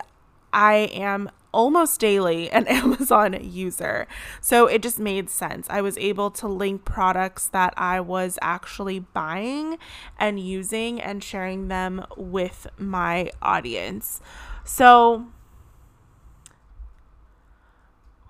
I 0.52 0.90
am 0.92 1.30
almost 1.56 1.98
daily 1.98 2.50
an 2.50 2.66
Amazon 2.68 3.38
user. 3.42 4.06
So 4.40 4.66
it 4.66 4.82
just 4.82 4.98
made 4.98 5.30
sense. 5.30 5.66
I 5.70 5.80
was 5.80 5.96
able 5.96 6.30
to 6.32 6.46
link 6.46 6.84
products 6.84 7.48
that 7.48 7.72
I 7.78 7.98
was 8.00 8.38
actually 8.42 9.00
buying 9.00 9.78
and 10.18 10.38
using 10.38 11.00
and 11.00 11.24
sharing 11.24 11.68
them 11.68 12.04
with 12.16 12.66
my 12.76 13.30
audience. 13.40 14.20
So 14.64 15.28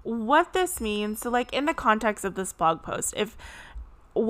what 0.04 0.52
this 0.52 0.80
means 0.80 1.18
so 1.18 1.28
like 1.28 1.52
in 1.52 1.64
the 1.64 1.74
context 1.74 2.24
of 2.24 2.36
this 2.36 2.52
blog 2.52 2.80
post 2.80 3.12
if 3.16 3.36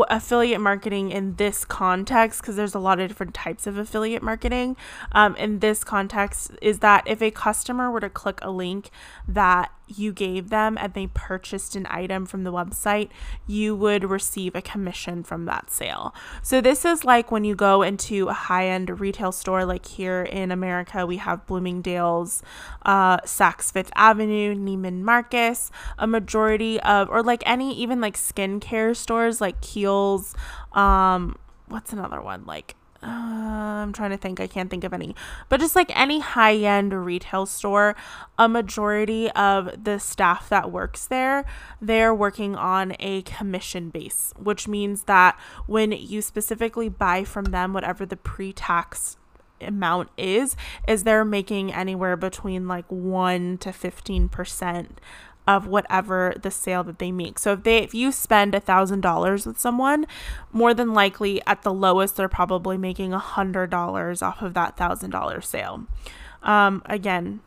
affiliate 0.09 0.61
marketing 0.61 1.11
in 1.11 1.37
this 1.37 1.65
context 1.65 2.41
because 2.41 2.57
there's 2.57 2.75
a 2.75 2.79
lot 2.79 3.01
of 3.01 3.09
different 3.09 3.35
types 3.35 3.67
of 3.67 3.79
affiliate 3.79 4.23
marketing 4.23 4.77
um, 5.13 5.37
in 5.37 5.61
this 5.61 5.85
context 5.85 6.51
is 6.61 6.81
that 6.81 7.07
if 7.07 7.23
a 7.23 7.31
customer 7.31 7.91
were 7.91 8.01
to 8.01 8.11
click 8.11 8.39
a 8.43 8.51
link 8.51 8.91
that 9.29 9.73
you 9.87 10.13
gave 10.13 10.51
them 10.51 10.77
and 10.81 10.95
they 10.95 11.07
purchased 11.09 11.77
an 11.77 11.87
item 11.89 12.27
from 12.27 12.45
the 12.45 12.53
website, 12.53 13.09
you 13.47 13.75
would 13.75 14.05
receive 14.05 14.55
a 14.55 14.63
commission 14.63 15.23
from 15.23 15.45
that 15.47 15.71
sale. 15.71 16.15
So, 16.43 16.61
this 16.61 16.85
is 16.85 17.05
like 17.05 17.31
when 17.31 17.45
you 17.45 17.55
go 17.55 17.83
into 17.83 18.29
a 18.29 18.33
high 18.33 18.69
end 18.69 19.01
retail 19.01 19.33
store, 19.33 19.65
like 19.65 19.87
here 19.87 20.23
in 20.23 20.51
America, 20.51 21.07
we 21.07 21.17
have 21.19 21.47
Bloomingdale's, 21.47 22.43
uh, 22.85 23.19
Saks 23.19 23.73
Fifth 23.73 23.91
Avenue, 23.97 24.55
Neiman 24.55 25.03
Marcus, 25.03 25.71
a 25.99 26.07
majority 26.07 26.81
of, 26.81 27.09
or 27.11 27.23
like 27.23 27.43
any 27.47 27.75
even 27.77 28.01
like 28.01 28.17
skincare 28.17 28.97
stores 28.97 29.41
like 29.41 29.61
Kiehl's, 29.61 30.35
um, 30.73 31.37
what's 31.69 31.93
another 31.93 32.21
one? 32.21 32.45
Like, 32.47 32.76
uh, 33.03 33.07
I'm 33.07 33.93
trying 33.93 34.11
to 34.11 34.17
think. 34.17 34.41
I 34.41 34.47
can't 34.47 34.71
think 34.71 34.85
of 34.85 34.93
any. 34.93 35.15
But 35.49 35.61
just 35.61 35.77
like 35.77 35.91
any 35.97 36.21
high 36.21 36.57
end 36.57 36.93
retail 36.93 37.47
store, 37.47 37.95
a 38.39 38.49
majority 38.49 39.31
of 39.33 39.85
the 39.85 39.99
staff 39.99 40.49
that 40.49 40.71
works 40.71 41.07
there, 41.07 41.45
they're 41.81 42.15
working 42.15 42.57
on 42.57 42.95
a 42.99 43.23
commission 43.23 43.91
base, 43.91 44.33
which 44.39 44.67
means 44.67 45.05
that 45.05 45.39
when 45.67 45.93
you 45.93 46.23
specifically 46.23 46.89
buy 46.89 47.25
from 47.25 47.47
them, 47.47 47.73
whatever 47.73 48.07
the 48.07 48.17
pre 48.17 48.53
tax 48.53 49.17
amount 49.61 50.11
is 50.19 50.55
is 50.87 51.05
they're 51.05 51.25
making 51.25 51.73
anywhere 51.73 52.15
between 52.15 52.69
like 52.69 52.85
1 52.91 53.57
to 53.59 53.71
15% 53.71 54.87
of 55.47 55.67
whatever 55.67 56.35
the 56.41 56.51
sale 56.51 56.83
that 56.85 56.99
they 56.99 57.13
make. 57.13 57.39
So 57.39 57.53
if 57.53 57.63
they 57.63 57.79
if 57.79 57.95
you 57.95 58.13
spend 58.13 58.55
a 58.55 58.61
thousand 58.61 59.01
dollars 59.01 59.47
with 59.47 59.59
someone, 59.59 60.07
more 60.53 60.75
than 60.75 60.93
likely 60.93 61.41
at 61.47 61.63
the 61.63 61.73
lowest 61.73 62.17
they're 62.17 62.29
probably 62.29 62.77
making 62.77 63.13
a 63.13 63.19
hundred 63.19 63.71
dollars 63.71 64.23
off 64.23 64.43
of 64.43 64.55
that 64.55 64.77
thousand 64.77 65.11
dollar 65.11 65.41
sale. 65.41 65.87
Um, 66.43 66.83
again, 66.87 67.41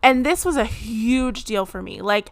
and 0.01 0.25
this 0.25 0.45
was 0.45 0.55
a 0.57 0.65
huge 0.65 1.43
deal 1.43 1.65
for 1.65 1.81
me. 1.81 2.01
Like, 2.01 2.31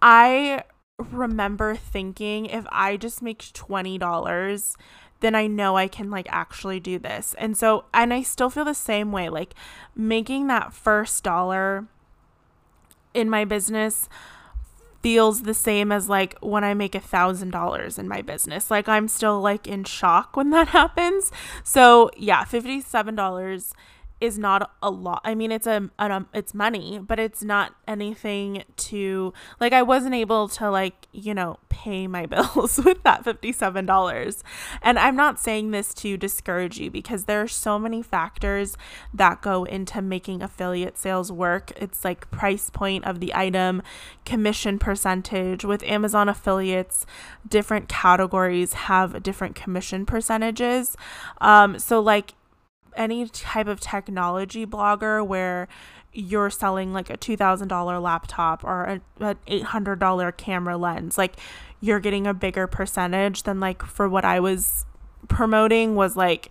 I 0.00 0.62
remember 0.98 1.74
thinking 1.74 2.46
if 2.46 2.64
I 2.70 2.96
just 2.96 3.20
make 3.22 3.40
$20 3.40 4.76
then 5.20 5.34
I 5.34 5.46
know 5.46 5.76
I 5.76 5.88
can 5.88 6.10
like 6.10 6.26
actually 6.30 6.80
do 6.80 6.98
this. 6.98 7.34
And 7.38 7.56
so, 7.56 7.84
and 7.94 8.12
I 8.12 8.22
still 8.22 8.50
feel 8.50 8.64
the 8.64 8.74
same 8.74 9.12
way. 9.12 9.28
Like 9.28 9.54
making 9.94 10.46
that 10.48 10.72
first 10.72 11.22
dollar 11.24 11.86
in 13.14 13.30
my 13.30 13.44
business 13.44 14.08
feels 15.02 15.42
the 15.42 15.54
same 15.54 15.90
as 15.90 16.08
like 16.08 16.38
when 16.40 16.62
I 16.62 16.74
make 16.74 16.94
a 16.94 17.00
thousand 17.00 17.50
dollars 17.50 17.98
in 17.98 18.08
my 18.08 18.22
business. 18.22 18.70
Like 18.70 18.88
I'm 18.88 19.08
still 19.08 19.40
like 19.40 19.66
in 19.66 19.84
shock 19.84 20.36
when 20.36 20.50
that 20.50 20.68
happens. 20.78 21.32
So 21.64 22.10
yeah, 22.16 22.44
$57 22.44 23.72
is 24.20 24.38
not 24.38 24.70
a 24.82 24.90
lot. 24.90 25.22
I 25.24 25.34
mean, 25.34 25.50
it's 25.50 25.66
a, 25.66 25.90
um, 25.98 26.28
it's 26.34 26.52
money, 26.52 26.98
but 26.98 27.18
it's 27.18 27.42
not 27.42 27.74
anything 27.88 28.64
to 28.76 29.32
like. 29.58 29.72
I 29.72 29.82
wasn't 29.82 30.14
able 30.14 30.48
to 30.48 30.70
like 30.70 31.08
you 31.12 31.34
know 31.34 31.58
pay 31.68 32.06
my 32.06 32.26
bills 32.26 32.78
with 32.84 33.02
that 33.02 33.24
fifty 33.24 33.52
seven 33.52 33.86
dollars, 33.86 34.44
and 34.82 34.98
I'm 34.98 35.16
not 35.16 35.40
saying 35.40 35.70
this 35.70 35.94
to 35.94 36.16
discourage 36.16 36.78
you 36.78 36.90
because 36.90 37.24
there 37.24 37.40
are 37.40 37.48
so 37.48 37.78
many 37.78 38.02
factors 38.02 38.76
that 39.14 39.40
go 39.40 39.64
into 39.64 40.02
making 40.02 40.42
affiliate 40.42 40.98
sales 40.98 41.32
work. 41.32 41.72
It's 41.76 42.04
like 42.04 42.30
price 42.30 42.70
point 42.70 43.04
of 43.06 43.20
the 43.20 43.34
item, 43.34 43.82
commission 44.24 44.78
percentage. 44.78 45.64
With 45.64 45.82
Amazon 45.84 46.28
affiliates, 46.28 47.06
different 47.48 47.88
categories 47.88 48.74
have 48.74 49.22
different 49.22 49.54
commission 49.54 50.04
percentages. 50.04 50.96
Um, 51.40 51.78
so 51.78 52.00
like 52.00 52.34
any 52.96 53.28
type 53.28 53.66
of 53.66 53.80
technology 53.80 54.66
blogger 54.66 55.26
where 55.26 55.68
you're 56.12 56.50
selling 56.50 56.92
like 56.92 57.08
a 57.08 57.16
$2000 57.16 58.02
laptop 58.02 58.64
or 58.64 58.84
an 58.84 59.02
$800 59.46 60.36
camera 60.36 60.76
lens 60.76 61.16
like 61.16 61.36
you're 61.80 62.00
getting 62.00 62.26
a 62.26 62.34
bigger 62.34 62.66
percentage 62.66 63.44
than 63.44 63.60
like 63.60 63.82
for 63.84 64.08
what 64.08 64.24
I 64.24 64.40
was 64.40 64.84
promoting 65.28 65.94
was 65.94 66.16
like 66.16 66.50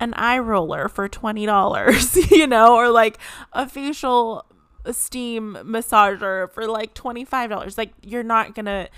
an 0.00 0.12
eye 0.14 0.38
roller 0.38 0.88
for 0.88 1.08
$20 1.08 2.30
you 2.30 2.46
know 2.46 2.74
or 2.74 2.90
like 2.90 3.18
a 3.52 3.68
facial 3.68 4.44
steam 4.90 5.56
massager 5.62 6.50
for 6.50 6.66
like 6.66 6.94
$25 6.94 7.78
like 7.78 7.92
you're 8.02 8.22
not 8.22 8.54
going 8.54 8.66
to 8.66 8.88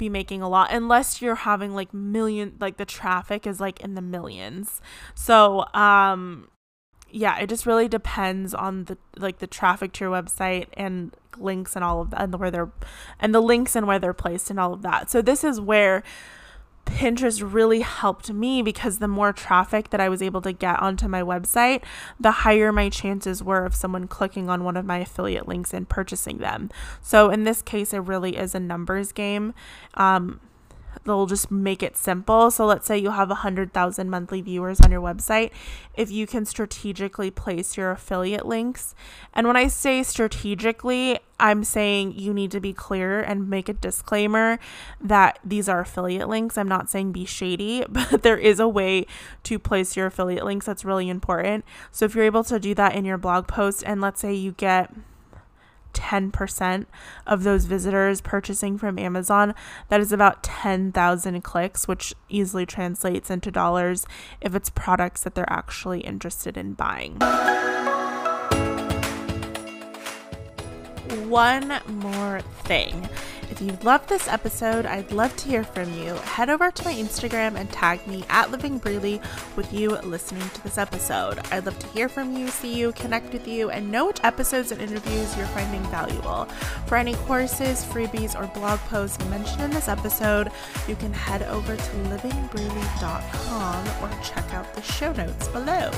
be 0.00 0.08
making 0.08 0.42
a 0.42 0.48
lot 0.48 0.72
unless 0.72 1.22
you're 1.22 1.36
having 1.36 1.74
like 1.74 1.94
million 1.94 2.56
like 2.58 2.78
the 2.78 2.84
traffic 2.84 3.46
is 3.46 3.60
like 3.60 3.80
in 3.80 3.94
the 3.94 4.02
millions. 4.02 4.80
So, 5.14 5.66
um 5.74 6.48
yeah, 7.12 7.38
it 7.38 7.48
just 7.48 7.66
really 7.66 7.88
depends 7.88 8.54
on 8.54 8.84
the 8.84 8.96
like 9.16 9.38
the 9.38 9.46
traffic 9.46 9.92
to 9.92 10.04
your 10.04 10.12
website 10.12 10.68
and 10.74 11.14
links 11.36 11.76
and 11.76 11.84
all 11.84 12.00
of 12.00 12.10
that 12.10 12.22
and 12.22 12.34
where 12.38 12.50
they're 12.50 12.70
and 13.20 13.34
the 13.34 13.40
links 13.40 13.76
and 13.76 13.86
where 13.86 13.98
they're 13.98 14.14
placed 14.14 14.50
and 14.50 14.58
all 14.58 14.72
of 14.72 14.82
that. 14.82 15.10
So 15.10 15.20
this 15.20 15.44
is 15.44 15.60
where 15.60 16.02
Pinterest 16.90 17.40
really 17.52 17.80
helped 17.80 18.30
me 18.32 18.62
because 18.62 18.98
the 18.98 19.08
more 19.08 19.32
traffic 19.32 19.90
that 19.90 20.00
I 20.00 20.08
was 20.08 20.20
able 20.20 20.42
to 20.42 20.52
get 20.52 20.80
onto 20.80 21.08
my 21.08 21.22
website, 21.22 21.82
the 22.18 22.30
higher 22.30 22.72
my 22.72 22.88
chances 22.88 23.42
were 23.42 23.64
of 23.64 23.74
someone 23.74 24.08
clicking 24.08 24.50
on 24.50 24.64
one 24.64 24.76
of 24.76 24.84
my 24.84 24.98
affiliate 24.98 25.48
links 25.48 25.72
and 25.72 25.88
purchasing 25.88 26.38
them. 26.38 26.70
So 27.00 27.30
in 27.30 27.44
this 27.44 27.62
case, 27.62 27.92
it 27.92 27.98
really 28.00 28.36
is 28.36 28.54
a 28.54 28.60
numbers 28.60 29.12
game. 29.12 29.54
Um, 29.94 30.40
they'll 31.04 31.26
just 31.26 31.50
make 31.50 31.82
it 31.82 31.96
simple. 31.96 32.50
So 32.50 32.66
let's 32.66 32.86
say 32.86 32.98
you 32.98 33.10
have 33.10 33.28
100,000 33.28 34.10
monthly 34.10 34.40
viewers 34.40 34.80
on 34.80 34.90
your 34.90 35.00
website. 35.00 35.50
If 35.94 36.10
you 36.10 36.26
can 36.26 36.44
strategically 36.44 37.30
place 37.30 37.76
your 37.76 37.90
affiliate 37.90 38.46
links, 38.46 38.94
and 39.32 39.46
when 39.46 39.56
I 39.56 39.68
say 39.68 40.02
strategically, 40.02 41.18
I'm 41.40 41.64
saying 41.64 42.18
you 42.18 42.32
need 42.32 42.50
to 42.52 42.60
be 42.60 42.72
clear 42.72 43.20
and 43.20 43.48
make 43.48 43.68
a 43.68 43.72
disclaimer 43.72 44.58
that 45.00 45.38
these 45.44 45.68
are 45.68 45.80
affiliate 45.80 46.28
links. 46.28 46.58
I'm 46.58 46.68
not 46.68 46.90
saying 46.90 47.12
be 47.12 47.24
shady, 47.24 47.84
but 47.88 48.22
there 48.22 48.38
is 48.38 48.60
a 48.60 48.68
way 48.68 49.06
to 49.44 49.58
place 49.58 49.96
your 49.96 50.06
affiliate 50.06 50.44
links 50.44 50.66
that's 50.66 50.84
really 50.84 51.08
important. 51.08 51.64
So 51.90 52.04
if 52.04 52.14
you're 52.14 52.24
able 52.24 52.44
to 52.44 52.60
do 52.60 52.74
that 52.74 52.94
in 52.94 53.04
your 53.04 53.18
blog 53.18 53.48
post, 53.48 53.82
and 53.86 54.00
let's 54.00 54.20
say 54.20 54.34
you 54.34 54.52
get 54.52 54.92
10% 55.94 56.86
of 57.26 57.42
those 57.42 57.64
visitors 57.64 58.20
purchasing 58.20 58.78
from 58.78 58.98
Amazon, 58.98 59.54
that 59.88 60.00
is 60.00 60.12
about 60.12 60.42
10,000 60.42 61.42
clicks, 61.42 61.88
which 61.88 62.14
easily 62.28 62.66
translates 62.66 63.30
into 63.30 63.50
dollars 63.50 64.06
if 64.40 64.54
it's 64.54 64.70
products 64.70 65.22
that 65.22 65.34
they're 65.34 65.52
actually 65.52 66.00
interested 66.00 66.56
in 66.56 66.74
buying. 66.74 67.18
One 71.10 71.80
more 71.88 72.40
thing. 72.64 73.08
If 73.50 73.60
you 73.60 73.76
loved 73.82 74.08
this 74.08 74.28
episode, 74.28 74.86
I'd 74.86 75.10
love 75.10 75.36
to 75.38 75.48
hear 75.48 75.64
from 75.64 75.92
you. 75.92 76.14
Head 76.14 76.50
over 76.50 76.70
to 76.70 76.84
my 76.84 76.94
Instagram 76.94 77.56
and 77.56 77.68
tag 77.72 78.06
me 78.06 78.24
at 78.28 78.52
Living 78.52 78.78
Breely 78.78 79.20
with 79.56 79.72
you 79.72 79.90
listening 79.90 80.48
to 80.50 80.62
this 80.62 80.78
episode. 80.78 81.40
I'd 81.50 81.66
love 81.66 81.80
to 81.80 81.88
hear 81.88 82.08
from 82.08 82.36
you, 82.36 82.46
see 82.46 82.72
you, 82.72 82.92
connect 82.92 83.32
with 83.32 83.48
you, 83.48 83.70
and 83.70 83.90
know 83.90 84.06
which 84.06 84.20
episodes 84.22 84.70
and 84.70 84.80
interviews 84.80 85.36
you're 85.36 85.46
finding 85.46 85.82
valuable. 85.90 86.44
For 86.86 86.96
any 86.96 87.14
courses, 87.14 87.84
freebies, 87.84 88.40
or 88.40 88.46
blog 88.46 88.78
posts 88.80 89.18
mentioned 89.26 89.62
in 89.62 89.70
this 89.70 89.88
episode, 89.88 90.52
you 90.86 90.94
can 90.94 91.12
head 91.12 91.42
over 91.42 91.74
to 91.74 91.82
livingbreely.com 91.82 93.88
or 94.02 94.10
check 94.22 94.54
out 94.54 94.72
the 94.74 94.82
show 94.82 95.12
notes 95.12 95.48
below. 95.48 95.90